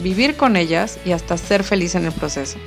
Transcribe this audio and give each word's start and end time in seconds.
vivir 0.00 0.36
con 0.36 0.56
ellas 0.56 0.98
y 1.04 1.12
hasta 1.12 1.36
ser 1.36 1.64
feliz 1.64 1.94
en 1.94 2.04
el 2.04 2.12
proceso. 2.12 2.58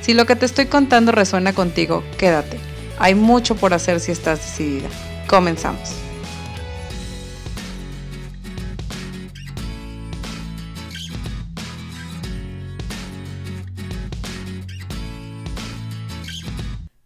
Si 0.00 0.14
lo 0.14 0.26
que 0.26 0.36
te 0.36 0.46
estoy 0.46 0.66
contando 0.66 1.12
resuena 1.12 1.52
contigo, 1.52 2.02
quédate. 2.18 2.58
Hay 2.98 3.14
mucho 3.14 3.54
por 3.54 3.74
hacer 3.74 4.00
si 4.00 4.12
estás 4.12 4.40
decidida. 4.40 4.88
Comenzamos. 5.28 6.09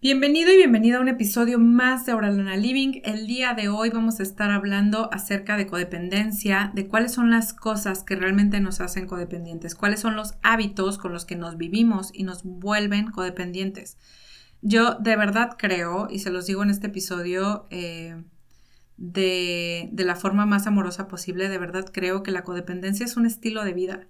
Bienvenido 0.05 0.53
y 0.53 0.57
bienvenida 0.57 0.99
a 0.99 1.01
un 1.01 1.09
episodio 1.09 1.59
más 1.59 2.05
de 2.05 2.13
Auralana 2.13 2.59
Living. 2.59 3.01
El 3.05 3.27
día 3.27 3.55
de 3.55 3.71
hoy 3.71 3.89
vamos 3.89 4.21
a 4.21 4.23
estar 4.23 4.51
hablando 4.51 5.09
acerca 5.15 5.57
de 5.57 5.67
codependencia, 5.67 6.71
de 6.75 6.89
cuáles 6.89 7.13
son 7.13 7.31
las 7.31 7.55
cosas 7.55 8.05
que 8.05 8.15
realmente 8.15 8.61
nos 8.61 8.83
hacen 8.83 9.07
codependientes, 9.07 9.75
cuáles 9.75 10.01
son 10.01 10.15
los 10.15 10.35
hábitos 10.43 10.99
con 10.99 11.15
los 11.15 11.25
que 11.25 11.37
nos 11.37 11.57
vivimos 11.57 12.11
y 12.13 12.25
nos 12.25 12.43
vuelven 12.45 13.13
codependientes. 13.13 13.97
Yo 14.61 14.97
de 14.97 15.17
verdad 15.17 15.57
creo, 15.59 16.09
y 16.11 16.19
se 16.19 16.29
los 16.29 16.45
digo 16.45 16.63
en 16.63 16.69
este 16.69 16.89
episodio 16.89 17.67
eh, 17.71 18.23
de, 18.99 19.89
de 19.91 20.05
la 20.05 20.17
forma 20.17 20.45
más 20.45 20.67
amorosa 20.67 21.09
posible, 21.09 21.49
de 21.49 21.57
verdad 21.57 21.87
creo 21.91 22.23
que 22.23 22.31
la 22.31 22.45
codependencia 22.45 23.07
es 23.07 23.17
un 23.17 23.25
estilo 23.25 23.65
de 23.65 23.73
vida. 23.73 24.07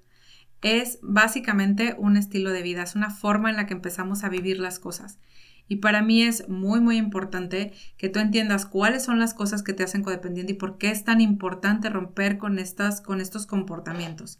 Es 0.60 0.98
básicamente 1.02 1.94
un 1.96 2.16
estilo 2.16 2.50
de 2.50 2.62
vida, 2.62 2.82
es 2.82 2.96
una 2.96 3.10
forma 3.10 3.48
en 3.50 3.54
la 3.54 3.66
que 3.66 3.74
empezamos 3.74 4.24
a 4.24 4.28
vivir 4.28 4.58
las 4.58 4.80
cosas. 4.80 5.20
Y 5.68 5.76
para 5.76 6.02
mí 6.02 6.22
es 6.22 6.48
muy, 6.48 6.80
muy 6.80 6.96
importante 6.96 7.72
que 7.96 8.08
tú 8.08 8.20
entiendas 8.20 8.66
cuáles 8.66 9.04
son 9.04 9.18
las 9.18 9.34
cosas 9.34 9.62
que 9.62 9.72
te 9.72 9.82
hacen 9.82 10.02
codependiente 10.02 10.52
y 10.52 10.56
por 10.56 10.78
qué 10.78 10.90
es 10.90 11.04
tan 11.04 11.20
importante 11.20 11.88
romper 11.88 12.38
con, 12.38 12.58
estas, 12.58 13.00
con 13.00 13.20
estos 13.20 13.46
comportamientos. 13.46 14.38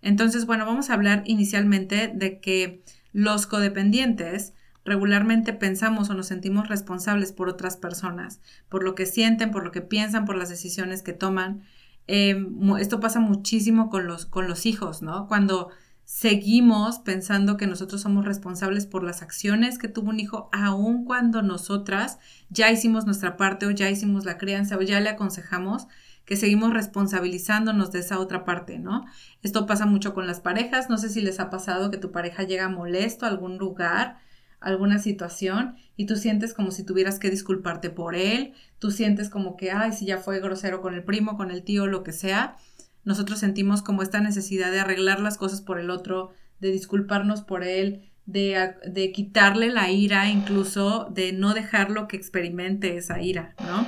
Entonces, 0.00 0.46
bueno, 0.46 0.66
vamos 0.66 0.90
a 0.90 0.94
hablar 0.94 1.22
inicialmente 1.26 2.10
de 2.12 2.40
que 2.40 2.82
los 3.12 3.46
codependientes 3.46 4.54
regularmente 4.84 5.52
pensamos 5.52 6.10
o 6.10 6.14
nos 6.14 6.26
sentimos 6.26 6.68
responsables 6.68 7.32
por 7.32 7.48
otras 7.48 7.76
personas, 7.76 8.40
por 8.68 8.82
lo 8.82 8.94
que 8.94 9.06
sienten, 9.06 9.50
por 9.50 9.64
lo 9.64 9.70
que 9.70 9.80
piensan, 9.80 10.24
por 10.24 10.36
las 10.36 10.48
decisiones 10.48 11.02
que 11.02 11.12
toman. 11.12 11.62
Em, 12.08 12.76
esto 12.80 12.98
pasa 12.98 13.20
muchísimo 13.20 13.90
con 13.90 14.06
los, 14.06 14.26
con 14.26 14.48
los 14.48 14.66
hijos, 14.66 15.02
¿no? 15.02 15.28
Cuando 15.28 15.70
seguimos 16.12 16.98
pensando 16.98 17.56
que 17.56 17.66
nosotros 17.66 18.02
somos 18.02 18.26
responsables 18.26 18.84
por 18.84 19.02
las 19.02 19.22
acciones 19.22 19.78
que 19.78 19.88
tuvo 19.88 20.10
un 20.10 20.20
hijo, 20.20 20.50
aun 20.52 21.06
cuando 21.06 21.40
nosotras 21.40 22.18
ya 22.50 22.70
hicimos 22.70 23.06
nuestra 23.06 23.38
parte 23.38 23.64
o 23.64 23.70
ya 23.70 23.88
hicimos 23.88 24.26
la 24.26 24.36
crianza 24.36 24.76
o 24.76 24.82
ya 24.82 25.00
le 25.00 25.08
aconsejamos 25.08 25.86
que 26.26 26.36
seguimos 26.36 26.74
responsabilizándonos 26.74 27.92
de 27.92 28.00
esa 28.00 28.18
otra 28.18 28.44
parte, 28.44 28.78
¿no? 28.78 29.06
Esto 29.42 29.64
pasa 29.64 29.86
mucho 29.86 30.12
con 30.12 30.26
las 30.26 30.40
parejas, 30.40 30.90
no 30.90 30.98
sé 30.98 31.08
si 31.08 31.22
les 31.22 31.40
ha 31.40 31.48
pasado 31.48 31.90
que 31.90 31.96
tu 31.96 32.12
pareja 32.12 32.42
llega 32.42 32.68
molesto 32.68 33.24
a 33.24 33.30
algún 33.30 33.56
lugar, 33.56 34.18
alguna 34.60 34.98
situación 34.98 35.76
y 35.96 36.04
tú 36.04 36.16
sientes 36.16 36.52
como 36.52 36.72
si 36.72 36.84
tuvieras 36.84 37.18
que 37.18 37.30
disculparte 37.30 37.88
por 37.88 38.14
él, 38.16 38.52
tú 38.78 38.90
sientes 38.90 39.30
como 39.30 39.56
que, 39.56 39.70
ay, 39.70 39.92
si 39.92 40.04
ya 40.04 40.18
fue 40.18 40.40
grosero 40.40 40.82
con 40.82 40.92
el 40.92 41.04
primo, 41.04 41.38
con 41.38 41.50
el 41.50 41.62
tío, 41.64 41.86
lo 41.86 42.02
que 42.02 42.12
sea, 42.12 42.58
nosotros 43.04 43.38
sentimos 43.38 43.82
como 43.82 44.02
esta 44.02 44.20
necesidad 44.20 44.70
de 44.70 44.80
arreglar 44.80 45.20
las 45.20 45.38
cosas 45.38 45.60
por 45.60 45.78
el 45.78 45.90
otro, 45.90 46.32
de 46.60 46.70
disculparnos 46.70 47.42
por 47.42 47.64
él, 47.64 48.12
de, 48.26 48.74
de 48.86 49.12
quitarle 49.12 49.70
la 49.70 49.90
ira, 49.90 50.30
incluso 50.30 51.08
de 51.12 51.32
no 51.32 51.54
dejarlo 51.54 52.06
que 52.06 52.16
experimente 52.16 52.96
esa 52.96 53.20
ira, 53.20 53.54
¿no? 53.60 53.86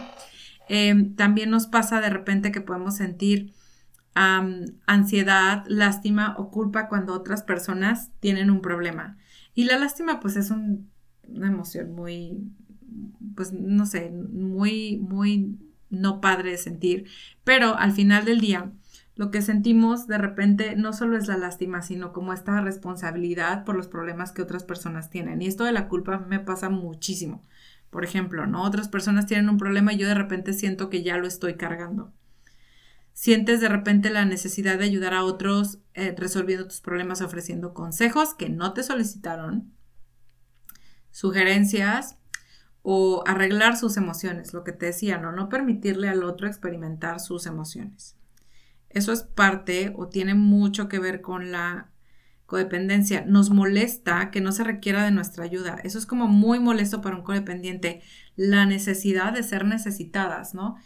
Em, 0.68 1.14
también 1.14 1.50
nos 1.50 1.66
pasa 1.66 2.00
de 2.00 2.10
repente 2.10 2.50
que 2.50 2.60
podemos 2.60 2.96
sentir 2.96 3.52
ansiedad, 4.14 5.64
lástima 5.66 6.36
o 6.38 6.50
culpa 6.50 6.88
cuando 6.88 7.14
otras 7.14 7.42
personas 7.42 8.12
tienen 8.20 8.48
un 8.50 8.60
problema. 8.60 9.16
Y 9.54 9.64
la 9.64 9.76
lástima 9.76 10.20
pues 10.20 10.36
es 10.36 10.50
una 10.50 11.48
emoción 11.48 11.92
muy, 11.92 12.38
pues 13.34 13.52
no 13.52 13.86
sé, 13.86 14.10
muy, 14.10 14.98
muy 14.98 15.58
no 15.90 16.20
padre 16.20 16.52
de 16.52 16.58
sentir, 16.58 17.08
pero 17.42 17.76
al 17.76 17.92
final 17.92 18.24
del 18.24 18.40
día 18.40 18.72
lo 19.16 19.30
que 19.30 19.42
sentimos 19.42 20.08
de 20.08 20.18
repente 20.18 20.74
no 20.76 20.92
solo 20.92 21.16
es 21.16 21.28
la 21.28 21.36
lástima, 21.36 21.82
sino 21.82 22.12
como 22.12 22.32
esta 22.32 22.60
responsabilidad 22.60 23.64
por 23.64 23.76
los 23.76 23.86
problemas 23.86 24.32
que 24.32 24.42
otras 24.42 24.64
personas 24.64 25.08
tienen. 25.08 25.40
Y 25.40 25.46
esto 25.46 25.64
de 25.64 25.72
la 25.72 25.88
culpa 25.88 26.18
me 26.18 26.40
pasa 26.40 26.68
muchísimo. 26.68 27.42
Por 27.90 28.04
ejemplo, 28.04 28.46
¿no? 28.46 28.64
Otras 28.64 28.88
personas 28.88 29.26
tienen 29.26 29.48
un 29.48 29.56
problema 29.56 29.92
y 29.92 29.98
yo 29.98 30.08
de 30.08 30.14
repente 30.14 30.52
siento 30.52 30.90
que 30.90 31.04
ya 31.04 31.16
lo 31.16 31.28
estoy 31.28 31.54
cargando. 31.54 32.12
Sientes 33.12 33.60
de 33.60 33.68
repente 33.68 34.10
la 34.10 34.24
necesidad 34.24 34.78
de 34.78 34.84
ayudar 34.86 35.14
a 35.14 35.22
otros 35.22 35.78
eh, 35.94 36.12
resolviendo 36.18 36.66
tus 36.66 36.80
problemas, 36.80 37.20
ofreciendo 37.20 37.72
consejos 37.72 38.34
que 38.34 38.48
no 38.48 38.72
te 38.72 38.82
solicitaron, 38.82 39.72
sugerencias 41.12 42.16
o 42.82 43.22
arreglar 43.28 43.76
sus 43.76 43.96
emociones, 43.96 44.52
lo 44.52 44.64
que 44.64 44.72
te 44.72 44.86
decía, 44.86 45.18
¿no? 45.18 45.30
No 45.30 45.48
permitirle 45.48 46.08
al 46.08 46.24
otro 46.24 46.48
experimentar 46.48 47.20
sus 47.20 47.46
emociones. 47.46 48.16
Eso 48.94 49.12
es 49.12 49.22
parte 49.22 49.92
o 49.96 50.08
tiene 50.08 50.34
mucho 50.34 50.88
que 50.88 50.98
ver 50.98 51.20
con 51.20 51.52
la 51.52 51.90
codependencia. 52.46 53.24
Nos 53.26 53.50
molesta 53.50 54.30
que 54.30 54.40
no 54.40 54.52
se 54.52 54.64
requiera 54.64 55.04
de 55.04 55.10
nuestra 55.10 55.44
ayuda. 55.44 55.78
Eso 55.82 55.98
es 55.98 56.06
como 56.06 56.28
muy 56.28 56.60
molesto 56.60 57.00
para 57.00 57.16
un 57.16 57.22
codependiente. 57.22 58.02
La 58.36 58.66
necesidad 58.66 59.32
de 59.32 59.42
ser 59.42 59.64
necesitadas, 59.64 60.54
¿no? 60.54 60.76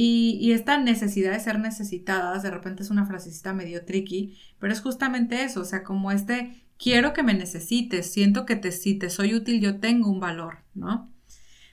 Y, 0.00 0.52
esta 0.52 0.78
necesidad 0.78 1.32
de 1.32 1.40
ser 1.40 1.58
necesitadas, 1.58 2.44
de 2.44 2.52
repente 2.52 2.84
es 2.84 2.90
una 2.90 3.04
frasecita 3.04 3.52
medio 3.52 3.84
tricky, 3.84 4.38
pero 4.60 4.72
es 4.72 4.80
justamente 4.80 5.42
eso, 5.42 5.62
o 5.62 5.64
sea, 5.64 5.82
como 5.82 6.12
este, 6.12 6.68
quiero 6.78 7.12
que 7.12 7.24
me 7.24 7.34
necesites, 7.34 8.08
siento 8.12 8.46
que 8.46 8.54
te, 8.54 8.70
si 8.70 8.94
te 8.94 9.10
soy 9.10 9.34
útil, 9.34 9.60
yo 9.60 9.80
tengo 9.80 10.08
un 10.08 10.20
valor, 10.20 10.58
¿no? 10.72 11.12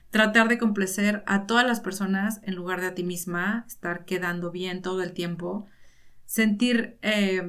Tratar 0.09 0.47
de 0.47 0.57
complacer 0.57 1.23
a 1.27 1.45
todas 1.45 1.67
las 1.67 1.81
personas 1.81 2.39
en 2.41 2.55
lugar 2.55 2.81
de 2.81 2.87
a 2.87 2.95
ti 2.95 3.03
misma, 3.03 3.63
estar 3.67 4.05
quedando 4.05 4.49
bien 4.49 4.81
todo 4.81 5.03
el 5.03 5.13
tiempo, 5.13 5.67
sentir, 6.25 6.97
eh, 7.01 7.43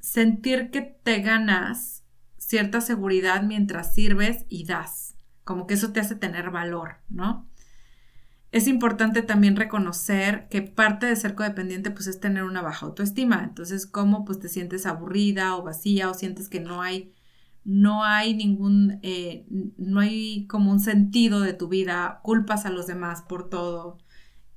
sentir 0.00 0.70
que 0.70 0.82
te 0.82 1.20
ganas 1.20 2.04
cierta 2.38 2.80
seguridad 2.80 3.42
mientras 3.42 3.94
sirves 3.94 4.44
y 4.48 4.64
das, 4.64 5.16
como 5.44 5.66
que 5.66 5.74
eso 5.74 5.92
te 5.92 6.00
hace 6.00 6.14
tener 6.14 6.50
valor, 6.50 6.96
¿no? 7.08 7.48
Es 8.52 8.68
importante 8.68 9.22
también 9.22 9.56
reconocer 9.56 10.48
que 10.48 10.62
parte 10.62 11.06
de 11.06 11.16
ser 11.16 11.34
codependiente 11.34 11.90
pues 11.90 12.06
es 12.06 12.20
tener 12.20 12.44
una 12.44 12.62
baja 12.62 12.86
autoestima. 12.86 13.42
Entonces, 13.44 13.86
¿cómo 13.86 14.24
pues 14.24 14.38
te 14.38 14.48
sientes 14.48 14.86
aburrida 14.86 15.56
o 15.56 15.62
vacía 15.62 16.08
o 16.08 16.14
sientes 16.14 16.48
que 16.48 16.60
no 16.60 16.80
hay, 16.80 17.12
no 17.64 18.04
hay 18.04 18.34
ningún, 18.34 18.98
eh, 19.02 19.44
no 19.76 20.00
hay 20.00 20.46
como 20.46 20.70
un 20.70 20.80
sentido 20.80 21.40
de 21.40 21.52
tu 21.52 21.68
vida, 21.68 22.20
culpas 22.22 22.64
a 22.64 22.70
los 22.70 22.86
demás 22.86 23.22
por 23.22 23.50
todo, 23.50 23.98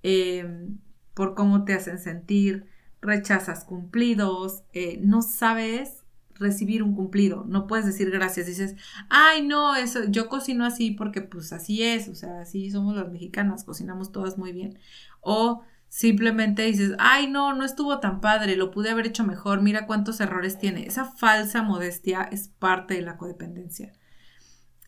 eh, 0.03 0.69
por 1.13 1.36
cómo 1.36 1.66
te 1.66 1.74
hacen 1.74 2.00
sentir, 2.00 2.68
rechazas 3.01 3.63
cumplidos, 3.63 4.63
eh, 4.73 5.00
no 5.01 5.21
sabes 5.21 6.03
recibir 6.35 6.83
un 6.83 6.95
cumplido, 6.95 7.44
no 7.47 7.68
puedes 7.68 7.85
decir 7.85 8.09
gracias, 8.12 8.47
dices, 8.47 8.75
ay 9.09 9.45
no, 9.45 9.75
eso, 9.75 10.06
yo 10.06 10.29
cocino 10.29 10.65
así 10.65 10.91
porque 10.91 11.21
pues 11.21 11.51
así 11.51 11.83
es, 11.83 12.07
o 12.07 12.15
sea, 12.15 12.41
así 12.41 12.71
somos 12.71 12.95
las 12.95 13.12
mexicanas, 13.12 13.65
cocinamos 13.65 14.12
todas 14.12 14.38
muy 14.38 14.53
bien, 14.53 14.79
o 15.19 15.63
simplemente 15.89 16.63
dices, 16.63 16.94
ay 16.97 17.27
no, 17.29 17.53
no 17.53 17.65
estuvo 17.65 18.00
tan 18.00 18.21
padre, 18.21 18.56
lo 18.56 18.71
pude 18.71 18.89
haber 18.89 19.07
hecho 19.07 19.25
mejor, 19.25 19.62
mira 19.62 19.85
cuántos 19.85 20.21
errores 20.21 20.57
tiene, 20.57 20.85
esa 20.85 21.06
falsa 21.06 21.62
modestia 21.62 22.21
es 22.31 22.47
parte 22.47 22.94
de 22.95 23.01
la 23.01 23.18
codependencia. 23.18 23.91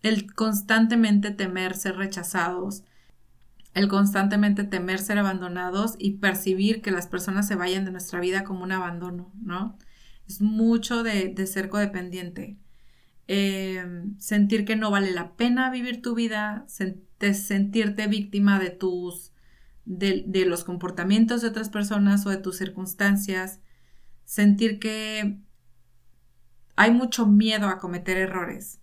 El 0.01 0.33
constantemente 0.33 1.29
temer 1.31 1.75
ser 1.75 1.97
rechazados, 1.97 2.83
el 3.73 3.87
constantemente 3.87 4.63
temer 4.63 4.99
ser 4.99 5.17
abandonados 5.17 5.95
y 5.97 6.17
percibir 6.17 6.81
que 6.81 6.91
las 6.91 7.07
personas 7.07 7.47
se 7.47 7.55
vayan 7.55 7.85
de 7.85 7.91
nuestra 7.91 8.19
vida 8.19 8.43
como 8.43 8.63
un 8.63 8.71
abandono, 8.71 9.31
¿no? 9.41 9.77
Es 10.27 10.41
mucho 10.41 11.03
de, 11.03 11.35
ser 11.47 11.69
codependiente. 11.69 12.57
Em, 13.27 14.17
sentir 14.19 14.65
que 14.65 14.75
no 14.75 14.91
vale 14.91 15.11
la 15.11 15.35
pena 15.35 15.69
vivir 15.69 16.01
tu 16.01 16.15
vida, 16.15 16.65
sentirte 16.67 18.07
víctima 18.07 18.59
de 18.59 18.71
tus, 18.71 19.33
de, 19.85 20.23
de 20.27 20.45
los 20.45 20.63
comportamientos 20.63 21.41
de 21.41 21.47
otras 21.49 21.69
personas 21.69 22.25
o 22.25 22.29
de 22.29 22.37
tus 22.37 22.57
circunstancias, 22.57 23.61
sentir 24.25 24.79
que 24.79 25.39
hay 26.75 26.91
mucho 26.91 27.25
miedo 27.27 27.67
a 27.67 27.79
cometer 27.79 28.17
errores, 28.17 28.81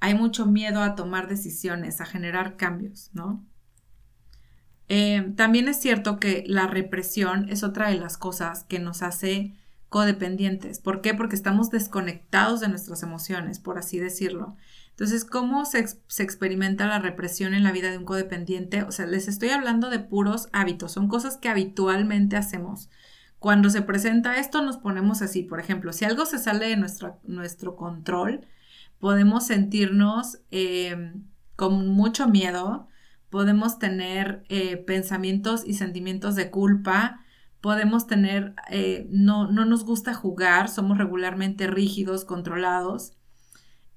hay 0.00 0.14
mucho 0.14 0.46
miedo 0.46 0.82
a 0.82 0.94
tomar 0.94 1.28
decisiones, 1.28 2.00
a 2.00 2.06
generar 2.06 2.56
cambios, 2.56 3.10
¿no? 3.12 3.44
Eh, 4.88 5.32
también 5.36 5.68
es 5.68 5.80
cierto 5.80 6.20
que 6.20 6.44
la 6.46 6.66
represión 6.66 7.48
es 7.48 7.62
otra 7.62 7.88
de 7.90 7.96
las 7.96 8.16
cosas 8.16 8.64
que 8.64 8.78
nos 8.78 9.02
hace 9.02 9.54
codependientes. 9.88 10.78
¿Por 10.78 11.00
qué? 11.00 11.14
Porque 11.14 11.36
estamos 11.36 11.70
desconectados 11.70 12.60
de 12.60 12.68
nuestras 12.68 13.02
emociones, 13.02 13.58
por 13.58 13.78
así 13.78 13.98
decirlo. 13.98 14.56
Entonces, 14.90 15.24
¿cómo 15.24 15.64
se, 15.64 15.86
se, 16.06 16.22
experimenta 16.22 16.86
la 16.86 16.98
represión 16.98 17.54
en 17.54 17.62
la 17.62 17.72
vida 17.72 17.90
de 17.90 17.98
un 17.98 18.04
codependiente? 18.04 18.82
O 18.82 18.92
sea, 18.92 19.06
les 19.06 19.28
estoy 19.28 19.50
hablando 19.50 19.90
de 19.90 19.98
puros 19.98 20.48
hábitos, 20.52 20.92
son 20.92 21.08
cosas 21.08 21.36
que 21.36 21.48
habitualmente 21.48 22.36
hacemos. 22.36 22.88
Cuando 23.38 23.68
se 23.70 23.82
presenta 23.82 24.38
esto, 24.38 24.62
nos 24.62 24.78
ponemos 24.78 25.22
así. 25.22 25.42
Por 25.42 25.60
ejemplo, 25.60 25.92
si 25.92 26.04
algo 26.04 26.24
se 26.26 26.38
sale 26.38 26.68
de 26.68 26.76
nuestro, 26.76 27.20
nuestro 27.24 27.76
control, 27.76 28.46
podemos 28.98 29.46
sentirnos 29.46 30.38
eh, 30.50 31.12
con 31.54 31.88
mucho 31.88 32.26
miedo, 32.28 32.88
podemos 33.36 33.78
tener 33.78 34.46
eh, 34.48 34.78
pensamientos 34.78 35.62
y 35.66 35.74
sentimientos 35.74 36.36
de 36.36 36.50
culpa, 36.50 37.20
podemos 37.60 38.06
tener, 38.06 38.54
eh, 38.70 39.06
no, 39.10 39.46
no 39.52 39.66
nos 39.66 39.84
gusta 39.84 40.14
jugar, 40.14 40.70
somos 40.70 40.96
regularmente 40.96 41.66
rígidos, 41.66 42.24
controlados. 42.24 43.12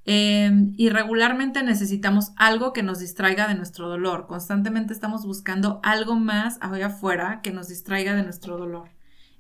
Em, 0.04 0.74
y 0.76 0.90
regularmente 0.90 1.64
necesitamos 1.64 2.34
algo 2.36 2.74
que 2.74 2.84
nos 2.84 3.00
distraiga 3.00 3.48
de 3.48 3.56
nuestro 3.56 3.88
dolor. 3.88 4.28
Constantemente 4.28 4.92
estamos 4.92 5.26
buscando 5.26 5.80
algo 5.84 6.18
más 6.18 6.58
allá 6.60 6.88
afuera 6.88 7.40
que 7.42 7.52
nos 7.52 7.70
distraiga 7.70 8.18
de 8.18 8.24
nuestro 8.24 8.58
dolor 8.58 8.90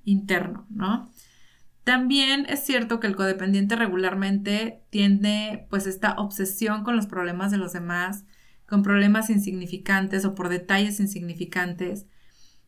interno, 0.06 0.66
¿no? 0.70 1.12
También 1.84 2.46
es 2.48 2.62
cierto 2.62 3.02
que 3.02 3.08
el 3.08 3.18
codependiente 3.18 3.76
regularmente 3.76 4.82
tiene 4.92 5.68
pues 5.70 5.88
esta 5.88 6.14
obsesión 6.14 6.86
con 6.86 6.96
los 6.96 7.08
problemas 7.08 7.52
de 7.52 7.58
los 7.58 7.74
demás, 7.74 8.24
con 8.70 8.84
problemas 8.84 9.30
insignificantes 9.30 10.24
o 10.26 10.36
por 10.36 10.48
detalles 10.48 11.00
insignificantes. 11.00 12.06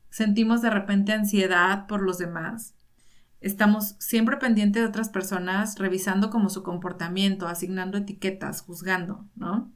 Sentimos 0.09 0.62
de 0.62 0.71
repente 0.71 1.13
ansiedad 1.13 1.88
por 1.88 2.01
los 2.01 2.18
demás. 2.18 2.75
Estamos 3.39 3.95
siempre 4.00 4.38
pendientes 4.38 4.81
de 4.81 4.88
otras 4.88 5.09
personas, 5.09 5.77
revisando 5.77 6.30
como 6.30 6.50
su 6.50 6.63
comportamiento, 6.63 7.48
asignando 7.48 7.98
etiquetas, 7.98 8.62
juzgando, 8.62 9.27
¿no? 9.36 9.71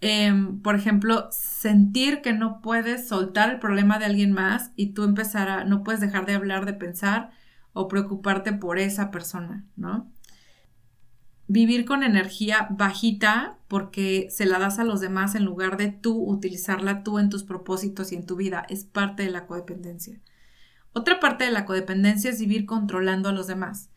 Em, 0.00 0.60
por 0.60 0.74
ejemplo, 0.74 1.28
sentir 1.30 2.20
que 2.20 2.32
no 2.32 2.60
puedes 2.60 3.08
soltar 3.08 3.50
el 3.50 3.58
problema 3.58 3.98
de 3.98 4.04
alguien 4.04 4.32
más 4.32 4.72
y 4.76 4.92
tú 4.92 5.04
empezar 5.04 5.48
a, 5.48 5.64
no 5.64 5.82
puedes 5.84 6.00
dejar 6.00 6.26
de 6.26 6.34
hablar, 6.34 6.66
de 6.66 6.74
pensar 6.74 7.30
o 7.72 7.88
preocuparte 7.88 8.52
por 8.52 8.78
esa 8.78 9.10
persona, 9.10 9.64
¿no? 9.76 10.10
Vivir 11.48 11.84
con 11.84 12.02
energía 12.02 12.66
bajita 12.70 13.58
porque 13.68 14.28
se 14.30 14.46
la 14.46 14.58
das 14.58 14.78
a 14.78 14.84
los 14.84 15.00
demás 15.00 15.34
en 15.34 15.44
lugar 15.44 15.76
de 15.76 15.88
tú 15.88 16.24
utilizarla 16.24 17.02
tú 17.02 17.18
en 17.18 17.30
tus 17.30 17.44
propósitos 17.44 18.12
y 18.12 18.16
en 18.16 18.26
tu 18.26 18.36
vida 18.36 18.66
es 18.68 18.84
parte 18.84 19.22
de 19.22 19.30
la 19.30 19.46
codependencia. 19.46 20.20
Otra 20.92 21.20
parte 21.20 21.44
de 21.44 21.50
la 21.50 21.64
codependencia 21.64 22.30
es 22.30 22.40
vivir 22.40 22.66
controlando 22.66 23.28
a 23.28 23.32
los 23.32 23.46
demás. 23.46 23.90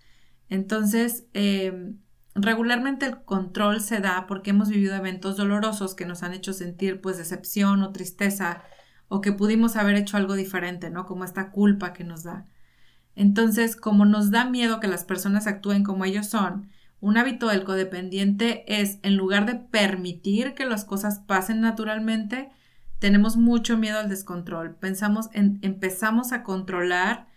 Entonces, 0.50 1.26
em, 1.34 1.98
Regularmente 2.42 3.06
el 3.06 3.24
control 3.24 3.82
se 3.82 4.00
da 4.00 4.26
porque 4.28 4.52
hemos 4.52 4.70
vivido 4.70 4.96
eventos 4.96 5.36
dolorosos 5.36 5.96
que 5.96 6.06
nos 6.06 6.24
han 6.24 6.34
hecho 6.34 6.54
sentir 6.54 7.02
pues 7.02 7.18
decepción 7.18 7.82
o 7.84 7.92
tristeza 7.92 8.64
o 9.08 9.22
que 9.22 9.34
pudimos 9.34 9.76
haber 9.76 9.96
hecho 9.96 10.16
algo 10.16 10.36
diferente, 10.36 10.90
¿no? 10.90 11.06
Como 11.06 11.24
esta 11.24 11.52
culpa 11.52 11.92
que 11.92 12.04
nos 12.04 12.24
da. 12.24 12.46
Entonces, 13.16 13.76
como 13.76 14.06
nos 14.06 14.32
da 14.32 14.46
miedo 14.46 14.80
que 14.80 14.88
las 14.88 15.04
personas 15.04 15.48
actúen 15.48 15.84
como 15.84 16.06
ellos 16.06 16.28
son, 16.28 16.70
un 17.02 17.18
hábito 17.18 17.48
del 17.48 17.64
codependiente 17.64 18.64
es, 18.68 19.00
en 19.04 19.16
lugar 19.16 19.46
de 19.46 19.56
permitir 19.56 20.54
que 20.54 20.66
las 20.66 20.86
cosas 20.86 21.20
pasen 21.20 21.62
naturalmente, 21.62 22.50
tenemos 23.00 23.38
mucho 23.38 23.78
miedo 23.78 24.00
al 24.00 24.10
descontrol. 24.10 24.76
Pensamos 24.76 25.30
en, 25.34 25.60
empezamos 25.62 26.34
a 26.34 26.44
controlar 26.44 27.30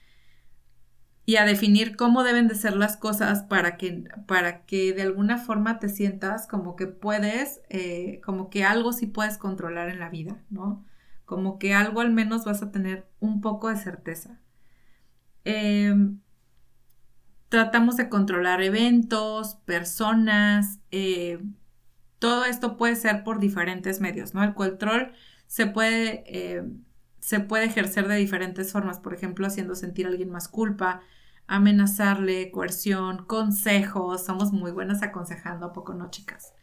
y 1.24 1.36
a 1.36 1.44
definir 1.44 1.96
cómo 1.96 2.24
deben 2.24 2.48
de 2.48 2.56
ser 2.56 2.74
las 2.76 2.96
cosas 2.96 3.44
para 3.44 3.76
que, 3.76 4.04
para 4.26 4.64
que 4.64 4.92
de 4.92 5.02
alguna 5.02 5.38
forma 5.38 5.78
te 5.78 5.88
sientas 5.88 6.48
como 6.48 6.74
que 6.74 6.88
puedes, 6.88 7.60
eh, 7.68 8.20
como 8.24 8.50
que 8.50 8.64
algo 8.64 8.92
sí 8.92 9.06
puedes 9.06 9.38
controlar 9.38 9.88
en 9.88 10.00
la 10.00 10.10
vida, 10.10 10.42
¿no? 10.50 10.84
Como 11.24 11.60
que 11.60 11.74
algo 11.74 12.00
al 12.00 12.10
menos 12.10 12.44
vas 12.44 12.62
a 12.62 12.72
tener 12.72 13.06
un 13.20 13.40
poco 13.40 13.68
de 13.68 13.76
certeza. 13.76 14.40
Em, 15.44 16.20
tratamos 17.52 17.98
de 17.98 18.08
controlar 18.08 18.62
eventos, 18.62 19.56
personas, 19.66 20.78
eh, 20.90 21.38
todo 22.18 22.46
esto 22.46 22.78
puede 22.78 22.96
ser 22.96 23.24
por 23.24 23.40
diferentes 23.40 24.00
medios, 24.00 24.32
¿no? 24.32 24.42
El 24.42 24.54
control 24.54 25.12
se 25.48 25.66
puede 25.66 26.24
eh, 26.28 26.62
se 27.20 27.40
puede 27.40 27.66
ejercer 27.66 28.08
de 28.08 28.16
diferentes 28.16 28.72
formas, 28.72 29.00
por 29.00 29.12
ejemplo, 29.12 29.46
haciendo 29.46 29.74
sentir 29.74 30.06
a 30.06 30.08
alguien 30.08 30.30
más 30.30 30.48
culpa, 30.48 31.02
amenazarle, 31.46 32.50
coerción, 32.50 33.26
consejos. 33.26 34.24
Somos 34.24 34.52
muy 34.52 34.70
buenas 34.70 35.02
aconsejando, 35.02 35.66
¿a 35.66 35.72
poco 35.74 35.92
no, 35.92 36.10
chicas? 36.10 36.54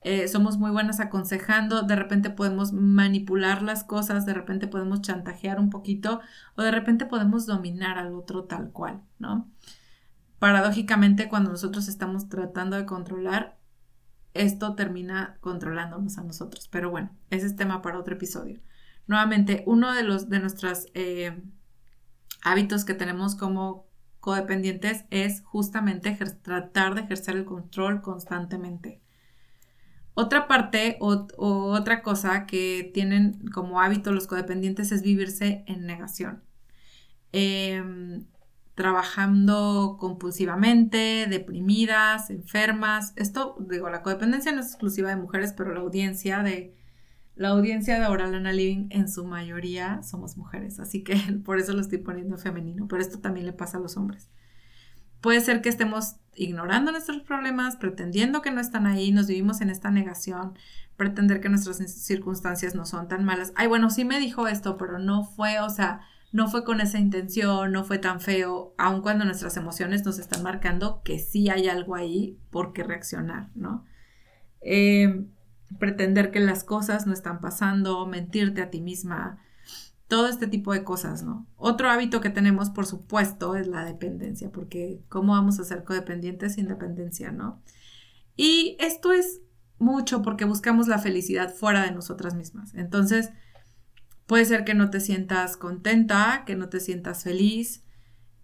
Eh, 0.00 0.26
somos 0.26 0.56
muy 0.56 0.70
buenas 0.70 1.00
aconsejando, 1.00 1.82
de 1.82 1.96
repente 1.96 2.30
podemos 2.30 2.72
manipular 2.72 3.60
las 3.60 3.84
cosas, 3.84 4.24
de 4.24 4.32
repente 4.32 4.68
podemos 4.68 5.02
chantajear 5.02 5.60
un 5.60 5.68
poquito 5.68 6.22
o 6.56 6.62
de 6.62 6.70
repente 6.70 7.04
podemos 7.04 7.44
dominar 7.44 7.98
al 7.98 8.14
otro 8.14 8.44
tal 8.44 8.70
cual, 8.72 9.02
¿no? 9.18 9.50
Paradójicamente, 10.40 11.28
cuando 11.28 11.50
nosotros 11.50 11.86
estamos 11.86 12.30
tratando 12.30 12.76
de 12.76 12.86
controlar, 12.86 13.58
esto 14.32 14.74
termina 14.74 15.36
controlándonos 15.40 16.16
a 16.16 16.24
nosotros. 16.24 16.66
Pero 16.68 16.90
bueno, 16.90 17.14
ese 17.28 17.46
es 17.46 17.56
tema 17.56 17.82
para 17.82 17.98
otro 17.98 18.14
episodio. 18.14 18.58
Nuevamente, 19.06 19.62
uno 19.66 19.92
de 19.92 20.02
los 20.02 20.30
de 20.30 20.40
nuestros 20.40 20.86
eh, 20.94 21.42
hábitos 22.42 22.86
que 22.86 22.94
tenemos 22.94 23.34
como 23.34 23.86
codependientes 24.18 25.04
es 25.10 25.42
justamente 25.42 26.16
tratar 26.42 26.94
de 26.94 27.02
ejercer 27.02 27.36
el 27.36 27.44
control 27.44 28.00
constantemente. 28.00 29.02
Otra 30.14 30.48
parte 30.48 30.96
o, 31.00 31.26
otra 31.36 32.02
cosa 32.02 32.46
que 32.46 32.90
tienen 32.94 33.46
como 33.48 33.80
hábito 33.80 34.10
los 34.10 34.26
codependientes 34.26 34.90
es 34.90 35.02
vivirse 35.02 35.64
en 35.66 35.84
negación. 35.86 36.42
Em, 37.32 38.24
trabajando 38.80 39.98
compulsivamente, 40.00 41.26
deprimidas, 41.28 42.30
enfermas. 42.30 43.12
Esto, 43.16 43.58
digo, 43.68 43.90
la 43.90 44.00
codependencia 44.00 44.52
no 44.52 44.60
es 44.60 44.68
exclusiva 44.68 45.10
de 45.10 45.16
mujeres, 45.16 45.52
pero 45.54 45.74
la 45.74 45.80
audiencia 45.80 46.42
de 46.42 46.74
la 47.34 47.48
audiencia 47.50 48.00
de 48.00 48.06
Oral 48.06 48.32
Lana 48.32 48.52
Living 48.54 48.86
en 48.88 49.06
su 49.06 49.26
mayoría 49.26 50.02
somos 50.02 50.38
mujeres, 50.38 50.80
así 50.80 51.04
que 51.04 51.14
por 51.44 51.58
eso 51.58 51.74
lo 51.74 51.82
estoy 51.82 51.98
poniendo 51.98 52.38
femenino, 52.38 52.88
pero 52.88 53.02
esto 53.02 53.18
también 53.18 53.44
le 53.44 53.52
pasa 53.52 53.76
a 53.76 53.80
los 53.82 53.98
hombres. 53.98 54.30
Puede 55.20 55.42
ser 55.42 55.60
que 55.60 55.68
estemos 55.68 56.16
ignorando 56.34 56.90
nuestros 56.90 57.20
problemas, 57.20 57.76
pretendiendo 57.76 58.40
que 58.40 58.50
no 58.50 58.62
están 58.62 58.86
ahí, 58.86 59.12
nos 59.12 59.26
vivimos 59.26 59.60
en 59.60 59.68
esta 59.68 59.90
negación, 59.90 60.54
pretender 60.96 61.42
que 61.42 61.50
nuestras 61.50 61.76
circunstancias 61.76 62.74
no 62.74 62.86
son 62.86 63.08
tan 63.08 63.26
malas. 63.26 63.52
Ay, 63.56 63.66
bueno, 63.66 63.90
sí 63.90 64.06
me 64.06 64.20
dijo 64.20 64.48
esto, 64.48 64.78
pero 64.78 64.98
no 64.98 65.24
fue, 65.24 65.60
o 65.60 65.68
sea, 65.68 66.00
no 66.32 66.48
fue 66.48 66.64
con 66.64 66.80
esa 66.80 66.98
intención, 66.98 67.72
no 67.72 67.84
fue 67.84 67.98
tan 67.98 68.20
feo, 68.20 68.74
aun 68.78 69.02
cuando 69.02 69.24
nuestras 69.24 69.56
emociones 69.56 70.04
nos 70.04 70.18
están 70.18 70.42
marcando 70.42 71.02
que 71.02 71.18
sí 71.18 71.48
hay 71.50 71.68
algo 71.68 71.94
ahí 71.94 72.38
por 72.50 72.72
qué 72.72 72.84
reaccionar, 72.84 73.50
¿no? 73.54 73.84
Eh, 74.60 75.26
pretender 75.78 76.30
que 76.30 76.40
las 76.40 76.64
cosas 76.64 77.06
no 77.06 77.12
están 77.12 77.40
pasando, 77.40 78.06
mentirte 78.06 78.62
a 78.62 78.70
ti 78.70 78.80
misma, 78.80 79.38
todo 80.06 80.28
este 80.28 80.48
tipo 80.48 80.72
de 80.72 80.82
cosas, 80.82 81.22
¿no? 81.22 81.46
Otro 81.56 81.88
hábito 81.88 82.20
que 82.20 82.30
tenemos, 82.30 82.70
por 82.70 82.86
supuesto, 82.86 83.54
es 83.54 83.68
la 83.68 83.84
dependencia, 83.84 84.50
porque 84.50 85.00
¿cómo 85.08 85.32
vamos 85.32 85.60
a 85.60 85.64
ser 85.64 85.84
codependientes 85.84 86.54
sin 86.54 86.66
dependencia, 86.66 87.30
¿no? 87.30 87.62
Y 88.36 88.76
esto 88.80 89.12
es 89.12 89.40
mucho 89.78 90.22
porque 90.22 90.44
buscamos 90.44 90.88
la 90.88 90.98
felicidad 90.98 91.54
fuera 91.54 91.84
de 91.84 91.92
nosotras 91.92 92.34
mismas. 92.34 92.74
Entonces, 92.74 93.30
puede 94.30 94.46
ser 94.46 94.64
que 94.64 94.74
no 94.74 94.90
te 94.90 95.00
sientas 95.00 95.56
contenta, 95.56 96.44
que 96.46 96.54
no 96.54 96.68
te 96.68 96.78
sientas 96.78 97.24
feliz, 97.24 97.82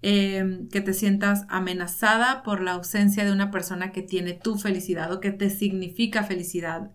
Em, 0.09 0.69
que 0.69 0.81
te 0.83 0.93
sientas 0.93 1.47
amenazada 1.49 2.43
por 2.43 2.61
la 2.61 2.73
ausencia 2.75 3.25
de 3.25 3.33
una 3.33 3.51
persona 3.51 3.93
que 3.93 4.03
tiene 4.03 4.35
tu 4.35 4.57
felicidad 4.57 5.11
o 5.13 5.21
que 5.21 5.33
te 5.33 5.51
significa 5.51 6.23
felicidad. 6.23 6.93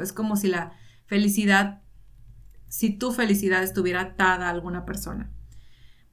Es 0.00 0.12
como 0.12 0.36
si 0.36 0.48
la 0.48 0.72
felicidad, 1.06 1.80
si 2.68 2.90
tu 2.98 3.12
felicidad 3.12 3.62
estuviera 3.62 4.00
atada 4.02 4.48
a 4.48 4.50
alguna 4.50 4.84
persona. 4.84 5.32